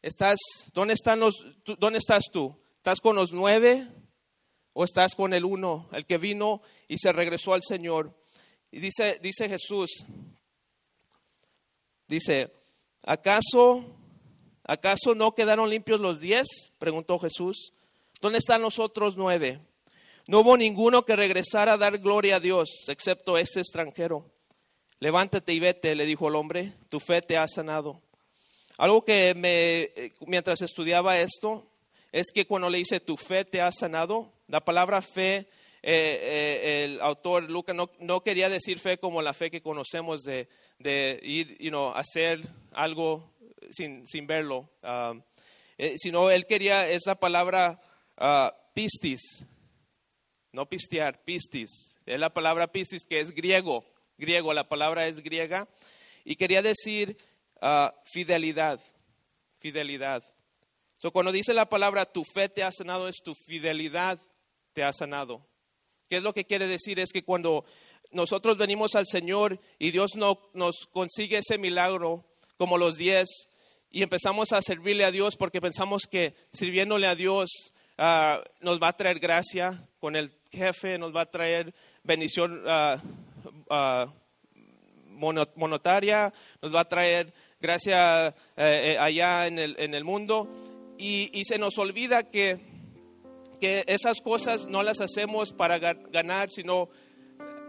¿estás, 0.02 0.38
dónde, 0.74 0.94
están 0.94 1.20
los, 1.20 1.46
¿dónde 1.80 1.98
estás 1.98 2.26
tú? 2.32 2.56
¿Estás 2.78 3.00
con 3.00 3.16
los 3.16 3.34
nueve 3.34 3.88
o 4.74 4.84
estás 4.84 5.16
con 5.16 5.34
el 5.34 5.46
uno, 5.46 5.90
el 5.92 6.06
que 6.06 6.20
vino 6.20 6.62
y 6.88 6.98
se 6.98 7.12
regresó 7.12 7.54
al 7.56 7.64
Señor? 7.64 8.14
Y 8.72 8.80
dice, 8.80 9.20
dice 9.22 9.50
Jesús, 9.50 10.06
dice, 12.08 12.52
¿acaso, 13.04 13.86
¿acaso 14.64 15.16
no 15.16 15.34
quedaron 15.34 15.70
limpios 15.70 16.00
los 16.00 16.20
diez? 16.20 16.48
Preguntó 16.78 17.20
Jesús. 17.20 17.74
¿Dónde 18.22 18.40
están 18.40 18.62
los 18.62 18.80
otros 18.80 19.18
nueve? 19.18 19.60
No 20.28 20.40
hubo 20.40 20.58
ninguno 20.58 21.06
que 21.06 21.16
regresara 21.16 21.74
a 21.74 21.78
dar 21.78 22.00
gloria 22.00 22.38
a 22.38 22.40
Dios, 22.40 22.70
excepto 22.88 23.38
este 23.38 23.60
extranjero. 23.60 24.32
Levántate 25.00 25.54
y 25.54 25.60
vete, 25.60 25.94
le 25.94 26.06
dijo 26.06 26.30
el 26.30 26.36
hombre, 26.36 26.74
tu 26.90 27.00
fe 27.00 27.22
te 27.22 27.38
ha 27.38 27.48
sanado. 27.48 28.02
Algo 28.78 29.06
que 29.06 29.34
me, 29.36 30.12
mientras 30.26 30.62
estudiaba 30.62 31.20
esto, 31.20 31.68
es 32.12 32.28
que 32.34 32.48
cuando 32.48 32.70
le 32.70 32.80
dice 32.80 33.00
tu 33.00 33.18
fe 33.18 33.46
te 33.46 33.62
ha 33.62 33.72
sanado, 33.72 34.32
la 34.48 34.64
palabra 34.64 35.02
fe, 35.02 35.48
eh, 35.88 36.20
eh, 36.22 36.84
el 36.86 37.02
autor 37.02 37.50
Lucas 37.50 37.76
no, 38.00 38.22
quería 38.22 38.50
decir 38.50 38.80
fe 38.80 38.98
como 38.98 39.22
la 39.22 39.34
fe 39.34 39.52
que 39.52 39.62
conocemos 39.62 40.24
de, 40.24 40.48
ir, 41.22 41.58
you 41.60 41.72
hacer 41.94 42.42
algo 42.72 43.32
sin, 43.70 44.08
sin 44.08 44.26
verlo, 44.26 44.70
um, 44.82 45.22
eh, 45.78 45.94
sino 45.98 46.32
él 46.32 46.46
quería, 46.48 46.90
es 46.90 47.04
la 47.06 47.16
palabra 47.16 47.80
uh, 48.18 48.50
pistis, 48.74 49.46
no 50.52 50.68
pistear, 50.68 51.24
pistis, 51.24 51.96
es 52.06 52.20
la 52.20 52.34
palabra 52.34 52.68
pistis 52.68 53.06
que 53.06 53.20
es 53.20 53.32
griego 53.32 53.86
griego, 54.18 54.54
la 54.54 54.68
palabra 54.68 55.08
es 55.08 55.22
griega, 55.22 55.68
y 56.24 56.36
quería 56.36 56.62
decir 56.62 57.18
ah, 57.62 57.94
fidelidad, 58.06 58.80
fidelidad. 59.60 60.24
So, 60.98 61.12
cuando 61.12 61.32
dice 61.32 61.54
la 61.54 61.68
palabra 61.68 62.06
tu 62.06 62.24
fe 62.24 62.50
te 62.50 62.64
ha 62.64 62.72
sanado, 62.72 63.08
es 63.08 63.18
tu 63.24 63.34
fidelidad 63.36 64.20
te 64.74 64.84
ha 64.84 64.94
sanado. 64.94 65.46
¿Qué 66.10 66.18
es 66.18 66.24
lo 66.24 66.34
que 66.34 66.46
quiere 66.46 66.68
decir? 66.68 67.00
Es 67.00 67.12
que 67.12 67.24
cuando 67.24 67.66
nosotros 68.12 68.58
venimos 68.58 68.96
al 68.96 69.06
Señor 69.06 69.60
y 69.80 69.92
Dios 69.92 70.16
no, 70.16 70.40
nos 70.54 70.88
consigue 70.92 71.38
ese 71.38 71.58
milagro, 71.58 72.24
como 72.58 72.78
los 72.78 72.98
diez, 72.98 73.28
y 73.92 74.04
empezamos 74.04 74.52
a 74.52 74.62
servirle 74.62 75.06
a 75.06 75.12
Dios 75.12 75.36
porque 75.38 75.62
pensamos 75.62 76.04
que 76.10 76.34
sirviéndole 76.52 77.08
a 77.08 77.16
Dios 77.16 77.50
ah, 77.98 78.44
nos 78.62 78.82
va 78.82 78.90
a 78.90 78.98
traer 78.98 79.20
gracia 79.20 79.88
con 80.00 80.16
el 80.16 80.32
jefe, 80.52 80.98
nos 80.98 81.16
va 81.16 81.22
a 81.22 81.32
traer 81.32 81.74
bendición 82.04 82.64
uh, 82.66 82.98
uh, 83.74 84.12
monetaria, 85.56 86.34
nos 86.62 86.74
va 86.74 86.82
a 86.82 86.90
traer 86.90 87.34
gracia 87.60 88.28
eh, 88.28 88.34
eh, 88.58 88.98
allá 89.00 89.48
en 89.48 89.60
el, 89.60 89.76
en 89.80 89.94
el 89.96 90.04
mundo 90.04 90.48
y, 90.98 91.42
se 91.46 91.58
nos 91.58 91.78
olvida 91.78 92.24
que, 92.24 92.60
que 93.56 93.84
esas 93.88 94.22
cosas 94.22 94.68
no 94.68 94.84
las 94.84 95.02
hacemos 95.02 95.54
para 95.54 95.80
ganar, 95.80 96.50
sino 96.52 96.90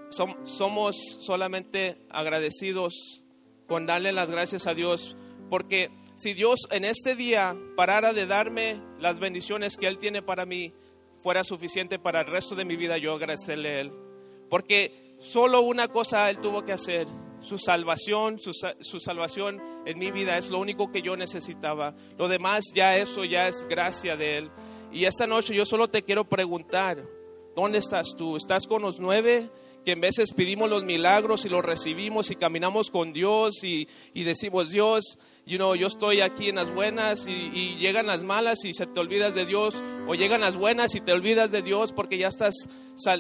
somos 0.08 0.96
solamente 1.20 1.96
agradecidos 2.10 3.22
con 3.66 3.86
darle 3.86 4.12
las 4.12 4.30
gracias 4.30 4.66
a 4.66 4.74
Dios, 4.74 5.16
porque 5.50 5.90
si 6.14 6.32
Dios 6.32 6.60
en 6.70 6.84
este 6.84 7.16
día 7.16 7.56
parara 7.76 8.12
de 8.12 8.26
darme 8.26 8.80
las 9.00 9.18
bendiciones 9.18 9.76
que 9.76 9.86
Él 9.86 9.98
tiene 9.98 10.22
para 10.22 10.46
mí, 10.46 10.72
fuera 11.22 11.42
suficiente 11.42 11.98
para 11.98 12.20
el 12.20 12.26
resto 12.26 12.54
de 12.54 12.64
mi 12.64 12.76
vida 12.76 12.98
yo 12.98 13.14
agradecerle 13.14 13.68
a 13.68 13.80
Él. 13.80 13.92
Porque 14.48 15.06
Solo 15.18 15.62
una 15.62 15.88
cosa 15.88 16.28
Él 16.28 16.38
tuvo 16.38 16.64
que 16.64 16.72
hacer, 16.72 17.06
su 17.40 17.58
salvación, 17.58 18.38
su, 18.38 19.00
salvación 19.00 19.62
en 19.86 19.98
mi 19.98 20.10
vida 20.10 20.36
es 20.36 20.50
lo 20.50 20.58
único 20.58 20.90
que 20.90 21.02
yo 21.02 21.16
necesitaba. 21.16 21.94
Lo 22.18 22.28
demás 22.28 22.64
ya 22.74 22.96
eso 22.96 23.24
ya 23.24 23.48
es 23.48 23.66
gracia 23.68 24.16
de 24.16 24.38
Él. 24.38 24.50
Y 24.96 25.04
esta 25.04 25.26
noche 25.26 25.54
yo 25.54 25.66
solo 25.66 25.88
te 25.88 26.02
quiero 26.02 26.24
preguntar, 26.24 27.06
¿Dónde 27.54 27.78
estás 27.78 28.14
tú? 28.16 28.36
¿Estás 28.36 28.66
con 28.66 28.82
los 28.82 28.98
nueve? 28.98 29.50
que 29.84 29.92
en 29.92 30.00
veces 30.00 30.32
pedimos 30.32 30.68
los 30.68 30.82
milagros 30.82 31.44
y 31.44 31.48
los 31.48 31.64
recibimos 31.64 32.32
y 32.32 32.34
caminamos 32.34 32.90
con 32.90 33.12
Dios 33.12 33.62
y, 33.62 33.86
decimos, 34.14 34.70
Dios, 34.70 35.16
you 35.46 35.58
know, 35.58 35.76
yo 35.76 35.86
estoy 35.86 36.22
aquí 36.22 36.48
en 36.48 36.56
las 36.56 36.74
buenas 36.74 37.28
y, 37.28 37.76
llegan 37.76 38.08
las 38.08 38.24
malas 38.24 38.64
y 38.64 38.74
se 38.74 38.86
te 38.86 38.98
olvidas 38.98 39.36
de 39.36 39.46
Dios, 39.46 39.80
o 40.08 40.16
llegan 40.16 40.40
las 40.40 40.56
buenas 40.56 40.96
y 40.96 41.00
te 41.00 41.12
olvidas 41.12 41.52
de 41.52 41.62
Dios 41.62 41.92
porque 41.92 42.18
ya 42.18 42.26
estás, 42.26 42.68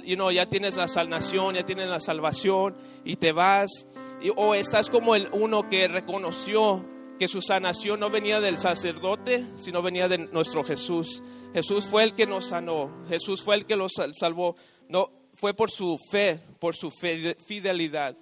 you 0.04 0.30
ya 0.32 0.46
tienes 0.46 0.76
la 0.76 0.88
salvación, 0.88 1.54
ya 1.54 1.64
tienes 1.64 1.88
la 1.88 2.00
salvación 2.00 2.74
y 3.04 3.14
te 3.14 3.30
vas, 3.30 3.86
o 4.34 4.56
estás 4.56 4.90
como 4.90 5.14
el 5.14 5.28
uno 5.30 5.68
que 5.68 5.86
reconoció 5.86 6.84
que 7.18 7.28
su 7.28 7.40
sanación 7.40 8.00
no 8.00 8.10
venía 8.10 8.40
del 8.40 8.58
sacerdote, 8.58 9.44
sino 9.58 9.82
venía 9.82 10.08
de 10.08 10.18
nuestro 10.18 10.62
Jesús. 10.64 11.22
Jesús 11.52 11.86
fue 11.86 12.04
el 12.04 12.14
que 12.14 12.26
nos 12.26 12.46
sanó, 12.46 13.04
Jesús 13.08 13.42
fue 13.42 13.56
el 13.56 13.66
que 13.66 13.76
los 13.76 13.92
salvó. 14.12 14.56
No, 14.88 15.10
fue 15.34 15.54
por 15.54 15.70
su 15.70 15.96
fe, 16.10 16.40
por 16.58 16.76
su 16.76 16.90
fidelidad. 16.90 18.16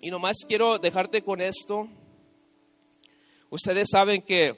Y 0.00 0.10
nomás 0.10 0.38
quiero 0.46 0.78
dejarte 0.78 1.22
con 1.22 1.40
esto. 1.40 1.88
Ustedes 3.50 3.88
saben 3.90 4.22
que 4.22 4.56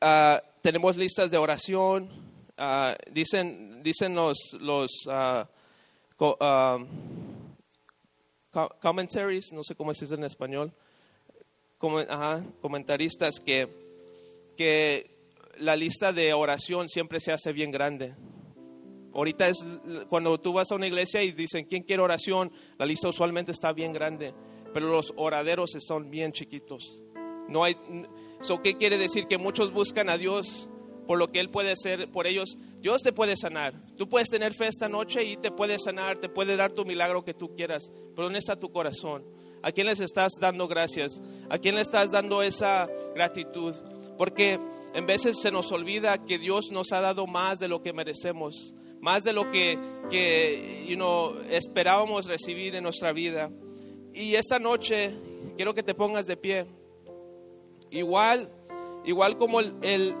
ah, 0.00 0.42
tenemos 0.62 0.96
listas 0.96 1.30
de 1.30 1.38
oración. 1.38 2.08
Ah, 2.56 2.96
dicen, 3.10 3.82
dicen 3.82 4.14
los, 4.14 4.38
los 4.60 4.90
uh, 5.06 5.44
commentaries, 8.80 9.52
no 9.52 9.62
sé 9.62 9.74
cómo 9.74 9.92
se 9.92 10.04
dice 10.04 10.14
en 10.14 10.24
español, 10.24 10.72
comentaristas 12.60 13.40
que, 13.40 13.68
que 14.56 15.10
la 15.58 15.76
lista 15.76 16.12
de 16.12 16.32
oración 16.32 16.88
siempre 16.88 17.20
se 17.20 17.32
hace 17.32 17.52
bien 17.52 17.70
grande. 17.70 18.14
Ahorita 19.12 19.48
es 19.48 19.64
cuando 20.08 20.40
tú 20.40 20.52
vas 20.52 20.72
a 20.72 20.74
una 20.74 20.86
iglesia 20.86 21.22
y 21.22 21.32
dicen, 21.32 21.66
¿quién 21.66 21.84
quiere 21.84 22.02
oración? 22.02 22.50
La 22.78 22.86
lista 22.86 23.08
usualmente 23.08 23.52
está 23.52 23.72
bien 23.72 23.92
grande, 23.92 24.34
pero 24.72 24.88
los 24.88 25.12
oraderos 25.16 25.76
están 25.76 26.10
bien 26.10 26.32
chiquitos. 26.32 27.04
No 27.48 27.62
hay, 27.62 27.76
¿Qué 28.62 28.76
quiere 28.76 28.98
decir? 28.98 29.26
Que 29.26 29.38
muchos 29.38 29.72
buscan 29.72 30.08
a 30.08 30.18
Dios 30.18 30.68
por 31.06 31.18
lo 31.18 31.30
que 31.30 31.40
Él 31.40 31.50
puede 31.50 31.72
hacer 31.72 32.10
por 32.10 32.26
ellos. 32.26 32.58
Dios 32.80 33.02
te 33.02 33.12
puede 33.12 33.36
sanar. 33.36 33.74
Tú 33.96 34.08
puedes 34.08 34.28
tener 34.30 34.52
fe 34.52 34.66
esta 34.66 34.88
noche 34.88 35.24
y 35.24 35.36
te 35.36 35.50
puede 35.50 35.78
sanar, 35.78 36.18
te 36.18 36.28
puede 36.28 36.56
dar 36.56 36.72
tu 36.72 36.84
milagro 36.84 37.24
que 37.24 37.34
tú 37.34 37.54
quieras. 37.54 37.92
Pero 38.14 38.24
¿dónde 38.24 38.38
está 38.38 38.58
tu 38.58 38.72
corazón? 38.72 39.24
¿A 39.64 39.72
quién 39.72 39.86
les 39.86 40.00
estás 40.00 40.34
dando 40.38 40.68
gracias? 40.68 41.20
¿A 41.48 41.58
quién 41.58 41.74
le 41.74 41.80
estás 41.80 42.12
dando 42.12 42.42
esa 42.42 42.88
gratitud? 43.14 43.74
Porque 44.16 44.60
en 44.94 45.06
veces 45.06 45.40
se 45.40 45.50
nos 45.50 45.72
olvida 45.72 46.24
que 46.24 46.38
Dios 46.38 46.70
nos 46.70 46.92
ha 46.92 47.00
dado 47.00 47.26
más 47.26 47.58
de 47.58 47.68
lo 47.68 47.82
que 47.82 47.92
merecemos 47.92 48.74
más 49.04 49.22
de 49.22 49.34
lo 49.34 49.50
que, 49.50 49.78
que 50.08 50.96
esperábamos 51.50 52.24
recibir 52.24 52.74
en 52.74 52.84
nuestra 52.84 53.12
vida. 53.12 53.50
Y 54.14 54.34
esta 54.34 54.58
noche 54.58 55.14
quiero 55.56 55.74
que 55.74 55.82
te 55.82 55.94
pongas 55.94 56.24
de 56.24 56.38
pie. 56.38 56.64
Igual, 57.90 58.50
igual 59.04 59.36
como 59.36 59.60
el 59.60 60.14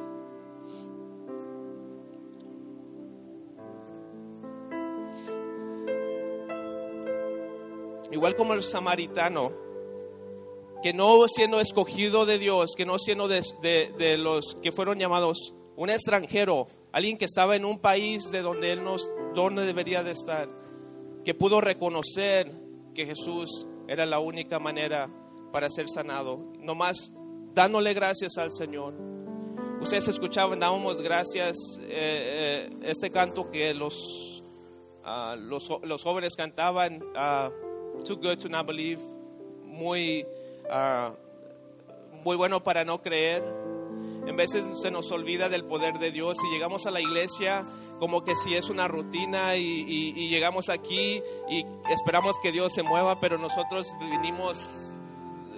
igual 8.14 8.36
como 8.36 8.54
el 8.54 8.62
samaritano, 8.62 9.52
que 10.82 10.92
no 10.92 11.26
siendo 11.28 11.60
escogido 11.60 12.26
de 12.26 12.38
Dios, 12.38 12.72
que 12.76 12.86
no 12.86 12.98
siendo 12.98 13.26
de, 13.26 14.16
los 14.18 14.56
que 14.62 14.72
fueron 14.72 14.98
llamados 14.98 15.54
un 15.76 15.90
extranjero, 15.90 16.68
alguien 16.92 17.18
que 17.18 17.24
estaba 17.24 17.56
en 17.56 17.64
un 17.64 17.78
país 17.78 18.30
de 18.30 18.42
donde 18.42 18.72
él 18.72 18.84
no 18.84 18.96
donde 19.34 19.66
debería 19.66 20.02
de 20.02 20.12
estar, 20.12 20.48
que 21.24 21.34
pudo 21.34 21.60
reconocer 21.60 22.52
que 22.94 23.06
Jesús 23.06 23.66
era 23.88 24.06
la 24.06 24.20
única 24.20 24.58
manera 24.58 25.08
para 25.52 25.68
ser 25.70 25.88
sanado, 25.88 26.52
nomás 26.60 27.12
dándole 27.52 27.94
gracias 27.94 28.38
al 28.38 28.52
Señor. 28.52 28.94
Ustedes 29.80 30.08
escuchaban, 30.08 30.60
dábamos 30.60 31.02
gracias 31.02 31.56
eh, 31.82 32.68
eh, 32.68 32.70
este 32.82 33.10
canto 33.10 33.50
que 33.50 33.74
los, 33.74 34.44
ah, 35.02 35.36
los, 35.38 35.68
los, 35.82 36.02
jóvenes 36.02 36.36
cantaban, 36.36 37.02
uh, 37.02 37.63
Too 38.04 38.16
Good 38.16 38.38
to 38.38 38.48
Not 38.48 38.66
Believe, 38.66 39.00
muy, 39.62 40.26
ah, 40.70 41.12
muy 42.24 42.36
bueno 42.36 42.62
para 42.62 42.84
no 42.84 43.02
creer 43.02 43.42
en 44.26 44.36
veces 44.36 44.66
se 44.80 44.90
nos 44.90 45.10
olvida 45.12 45.48
del 45.48 45.64
poder 45.64 45.98
de 45.98 46.10
Dios 46.10 46.38
y 46.44 46.52
llegamos 46.52 46.86
a 46.86 46.90
la 46.90 47.00
iglesia 47.00 47.64
como 47.98 48.24
que 48.24 48.34
si 48.34 48.54
es 48.54 48.70
una 48.70 48.88
rutina 48.88 49.56
y, 49.56 50.28
llegamos 50.28 50.68
aquí 50.68 51.22
y 51.48 51.64
esperamos 51.90 52.36
que 52.42 52.50
Dios 52.50 52.72
se 52.72 52.82
mueva, 52.82 53.20
pero 53.20 53.38
nosotros 53.38 53.94
vinimos 54.00 54.90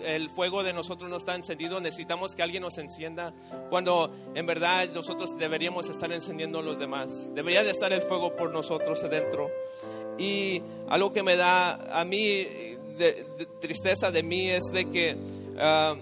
el 0.04 0.30
fuego 0.30 0.62
de 0.62 0.72
nosotros 0.72 1.10
no 1.10 1.16
está 1.16 1.34
encendido, 1.34 1.80
necesitamos 1.80 2.34
que 2.36 2.42
alguien 2.42 2.62
nos 2.62 2.78
encienda, 2.78 3.32
cuando 3.70 4.14
en 4.34 4.46
verdad 4.46 4.88
nosotros 4.94 5.36
deberíamos 5.36 5.88
estar 5.88 6.12
encendiendo 6.12 6.60
a 6.60 6.62
los 6.62 6.78
demás. 6.78 7.34
Debería 7.34 7.64
de 7.64 7.70
estar 7.70 7.92
el 7.92 8.02
fuego 8.02 8.36
por 8.36 8.52
nosotros 8.52 9.02
adentro. 9.02 9.50
Y 10.18 10.62
algo 10.88 11.12
que 11.12 11.22
me 11.22 11.36
da 11.36 12.00
a 12.00 12.04
mí 12.04 12.46
de, 12.96 13.26
tristeza 13.60 14.10
de 14.10 14.22
mí 14.22 14.48
es 14.48 14.64
de 14.72 14.90
que 14.90 15.16
ah, 15.58 15.94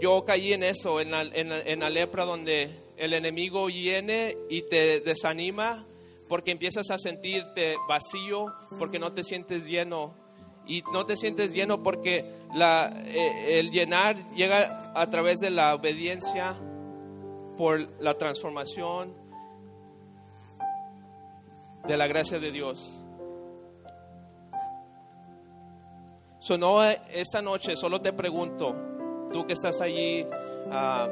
yo 0.00 0.24
caí 0.24 0.52
en 0.52 0.62
eso, 0.62 1.00
en 1.00 1.10
la, 1.10 1.22
en, 1.22 1.80
la, 1.80 1.90
lepra 1.90 2.24
donde 2.24 2.68
el 2.96 3.12
enemigo 3.12 3.66
viene 3.66 4.36
y 4.48 4.62
te 4.62 5.00
desanima 5.00 5.84
porque 6.28 6.50
empiezas 6.50 6.90
a 6.90 6.98
sentirte 6.98 7.76
vacío, 7.88 8.52
porque 8.78 8.98
no 8.98 9.12
te 9.12 9.24
sientes 9.24 9.66
lleno. 9.66 10.14
Y 10.66 10.82
no 10.92 11.06
te 11.06 11.16
sientes 11.16 11.54
lleno 11.54 11.82
porque 11.82 12.26
la, 12.54 12.92
eh, 13.06 13.58
el 13.58 13.70
llenar 13.70 14.30
llega 14.34 14.92
a 14.94 15.08
través 15.08 15.40
de 15.40 15.48
la 15.48 15.74
obediencia 15.74 16.54
por 17.56 17.88
la 18.00 18.18
transformación 18.18 19.14
de 21.86 21.96
la 21.96 22.06
gracia 22.06 22.38
de 22.38 22.52
Dios. 22.52 23.02
So, 26.48 26.56
no, 26.56 26.82
esta 26.82 27.42
noche 27.42 27.76
solo 27.76 28.00
te 28.00 28.14
pregunto, 28.14 28.74
tú 29.30 29.46
que 29.46 29.52
estás 29.52 29.82
allí, 29.82 30.24
ah, 30.70 31.06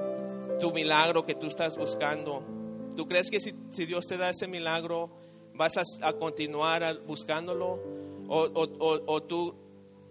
tu 0.59 0.73
milagro 0.73 1.27
que 1.27 1.35
tú 1.35 1.49
estás 1.49 1.77
buscando, 1.77 2.43
¿tú 2.97 3.07
crees 3.07 3.31
que 3.31 3.39
si, 3.39 3.53
Dios 3.85 4.07
te 4.07 4.17
da 4.17 4.31
ese 4.31 4.47
milagro 4.47 5.11
vas 5.53 5.75
a, 6.01 6.13
continuar 6.15 7.03
buscándolo? 7.07 7.79
O, 8.29 9.23
tú 9.25 9.55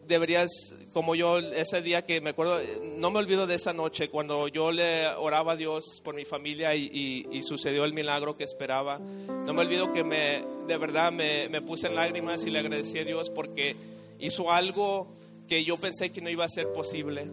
deberías, 0.08 0.76
como 0.94 1.16
yo 1.16 1.40
ese 1.40 1.82
día 1.82 2.06
que 2.06 2.22
me 2.22 2.30
acuerdo, 2.30 2.60
no 2.84 3.10
me 3.10 3.18
olvido 3.18 3.48
de 3.48 3.56
esa 3.56 3.74
noche 3.74 4.10
cuando 4.10 4.48
yo 4.48 4.72
le 4.72 5.08
oraba 5.08 5.54
a 5.54 5.56
Dios 5.56 6.02
por 6.04 6.14
mi 6.14 6.26
familia 6.26 6.76
y, 6.76 7.42
sucedió 7.42 7.84
el 7.86 7.94
milagro 7.94 8.38
que 8.38 8.44
esperaba. 8.44 9.00
No 9.00 9.56
me 9.56 9.62
olvido 9.62 9.92
que 9.92 10.04
me, 10.04 10.44
de 10.68 10.78
verdad 10.78 11.12
me, 11.12 11.50
me, 11.50 11.64
puse 11.64 11.88
en 11.88 11.96
lágrimas 11.96 12.46
y 12.46 12.52
le 12.52 12.60
agradecí 12.60 13.00
a 13.00 13.06
Dios 13.06 13.32
porque 13.32 13.95
hizo 14.19 14.51
algo 14.51 15.13
que 15.47 15.63
yo 15.63 15.78
pensé 15.78 16.12
que 16.12 16.21
no 16.21 16.30
iba 16.30 16.45
a 16.45 16.49
ser 16.49 16.71
posible. 16.71 17.30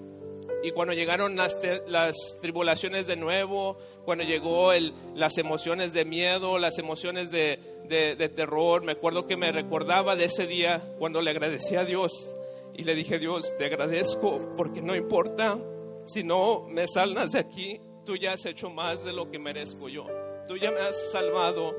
Y 0.62 0.70
cuando 0.70 0.94
llegaron 0.94 1.34
las, 1.34 1.58
las 1.88 2.38
tribulaciones 2.40 3.08
de 3.08 3.16
nuevo, 3.16 3.76
cuando 4.04 4.22
llegó 4.22 4.72
el, 4.72 4.92
las 5.14 5.38
emociones 5.38 5.92
de 5.92 6.04
miedo, 6.04 6.58
las 6.58 6.78
emociones 6.78 7.30
de, 7.30 7.58
de, 7.88 8.28
terror, 8.28 8.82
me 8.82 8.92
acuerdo 8.92 9.26
que 9.26 9.36
me 9.36 9.50
recordaba 9.50 10.14
de 10.14 10.26
ese 10.26 10.46
día 10.46 10.80
cuando 10.98 11.20
le 11.20 11.30
agradecí 11.30 11.74
a 11.74 11.84
Dios 11.84 12.36
y 12.74 12.84
le 12.84 12.94
dije, 12.94 13.18
Dios, 13.18 13.56
te 13.58 13.66
agradezco 13.66 14.54
porque 14.56 14.80
no 14.80 14.94
importa 14.94 15.58
si 16.06 16.22
no 16.22 16.66
me 16.68 16.86
salgas 16.86 17.32
de 17.32 17.40
aquí, 17.40 17.80
tú 18.06 18.16
ya 18.16 18.32
has 18.32 18.46
hecho 18.46 18.70
más 18.70 19.04
de 19.04 19.12
lo 19.12 19.30
que 19.30 19.38
merezco 19.38 19.88
yo. 19.88 20.06
Tú 20.46 20.56
ya 20.56 20.70
me 20.70 20.80
has 20.80 21.10
salvado 21.10 21.74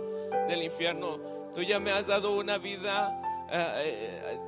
del 0.47 0.61
infierno, 0.61 1.19
tú 1.55 1.61
ya 1.61 1.79
me 1.79 1.91
has 1.91 2.07
dado 2.07 2.37
una 2.37 2.57
vida 2.57 3.47
eh, 3.51 4.39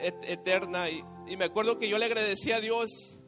eterna. 0.00 0.88
Y, 0.90 1.04
me 1.36 1.44
acuerdo 1.44 1.78
que 1.78 1.88
yo 1.88 1.98
le 1.98 2.04
agradecí 2.04 2.52
a 2.52 2.60
Dios 2.60 3.20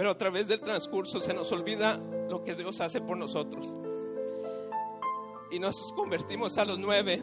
pero 0.00 0.12
a 0.12 0.16
través 0.16 0.48
del 0.48 0.60
transcurso 0.60 1.20
se 1.20 1.34
nos 1.34 1.52
olvida 1.52 1.98
lo 2.30 2.42
que 2.42 2.54
Dios 2.54 2.80
hace 2.80 3.02
por 3.02 3.18
nosotros. 3.18 3.68
Y 5.50 5.58
nos 5.58 5.92
convertimos 5.92 6.56
a 6.56 6.64
los 6.64 6.78
nueve, 6.78 7.22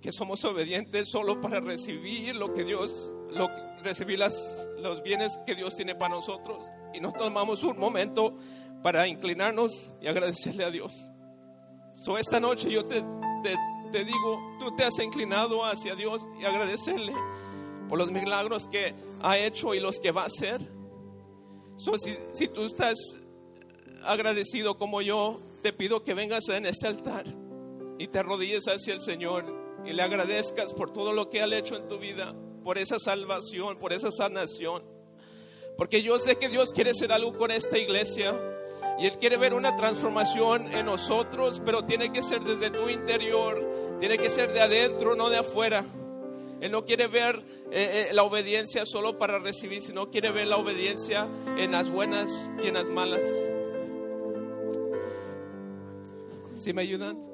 que 0.00 0.10
somos 0.10 0.44
obedientes 0.44 1.08
solo 1.08 1.40
para 1.40 1.60
recibir 1.60 2.34
lo 2.34 2.52
que 2.52 2.64
Dios, 2.64 3.14
lo, 3.30 3.48
recibir 3.84 4.18
las, 4.18 4.68
los 4.78 5.04
bienes 5.04 5.38
que 5.46 5.54
Dios 5.54 5.76
tiene 5.76 5.94
para 5.94 6.16
nosotros. 6.16 6.68
Y 6.92 7.00
nos 7.00 7.12
tomamos 7.14 7.62
un 7.62 7.78
momento 7.78 8.36
para 8.82 9.06
inclinarnos 9.06 9.94
y 10.00 10.08
agradecerle 10.08 10.64
a 10.64 10.70
Dios. 10.70 10.92
So, 12.02 12.18
esta 12.18 12.40
noche 12.40 12.70
yo 12.72 12.86
te, 12.86 13.04
te 13.94 14.04
digo, 14.04 14.56
tú 14.58 14.74
te 14.74 14.82
has 14.82 14.98
inclinado 14.98 15.64
hacia 15.64 15.94
Dios 15.94 16.26
y 16.40 16.44
agradecerle 16.44 17.14
por 17.88 17.96
los 17.96 18.10
milagros 18.10 18.66
que 18.66 18.92
ha 19.22 19.38
hecho 19.38 19.72
y 19.72 19.78
los 19.78 20.00
que 20.00 20.10
va 20.10 20.22
a 20.22 20.26
hacer 20.26 20.68
si, 22.32 22.48
tú 22.48 22.64
estás 22.64 22.98
agradecido 24.02 24.78
como 24.78 25.00
yo, 25.00 25.40
te 25.62 25.72
pido 25.72 26.02
que 26.02 26.14
vengas 26.14 26.48
en 26.48 26.66
este 26.66 26.88
altar 26.88 27.24
y 27.96 28.08
te 28.08 28.18
arrodilles 28.18 28.64
hacia 28.66 28.94
el 28.94 29.00
Señor 29.00 29.44
y 29.84 29.92
le 29.92 30.02
agradezcas 30.02 30.74
por 30.74 30.90
todo 30.90 31.12
lo 31.12 31.30
que 31.30 31.40
ha 31.40 31.46
hecho 31.46 31.76
en 31.76 31.86
tu 31.86 31.98
vida, 31.98 32.34
por 32.64 32.78
esa 32.78 32.98
salvación, 32.98 33.78
por 33.78 33.92
esa 33.92 34.10
sanación. 34.10 34.82
Porque 35.76 36.02
yo 36.02 36.18
sé 36.18 36.36
que 36.36 36.48
Dios 36.48 36.72
quiere 36.72 36.90
hacer 36.90 37.12
algo 37.12 37.36
con 37.36 37.52
esta 37.52 37.78
iglesia 37.78 38.34
y 38.98 39.06
Él 39.06 39.18
quiere 39.18 39.36
ver 39.36 39.54
una 39.54 39.74
transformación 39.74 40.72
en 40.72 40.86
nosotros, 40.86 41.60
pero 41.64 41.84
tiene 41.84 42.12
que 42.12 42.22
ser 42.22 42.40
desde 42.40 42.70
tu 42.70 42.88
interior, 42.88 43.83
tiene 44.06 44.18
que 44.18 44.28
ser 44.28 44.52
de 44.52 44.60
adentro, 44.60 45.16
no 45.16 45.30
de 45.30 45.38
afuera. 45.38 45.82
Él 46.60 46.70
no 46.70 46.84
quiere 46.84 47.06
ver 47.06 47.42
eh, 47.70 48.08
eh, 48.10 48.12
la 48.12 48.22
obediencia 48.22 48.84
solo 48.84 49.18
para 49.18 49.38
recibir, 49.38 49.80
sino 49.80 50.10
quiere 50.10 50.30
ver 50.30 50.46
la 50.46 50.58
obediencia 50.58 51.26
en 51.56 51.72
las 51.72 51.88
buenas 51.88 52.50
y 52.62 52.68
en 52.68 52.74
las 52.74 52.90
malas. 52.90 53.26
¿Sí 56.54 56.74
me 56.74 56.82
ayudan? 56.82 57.33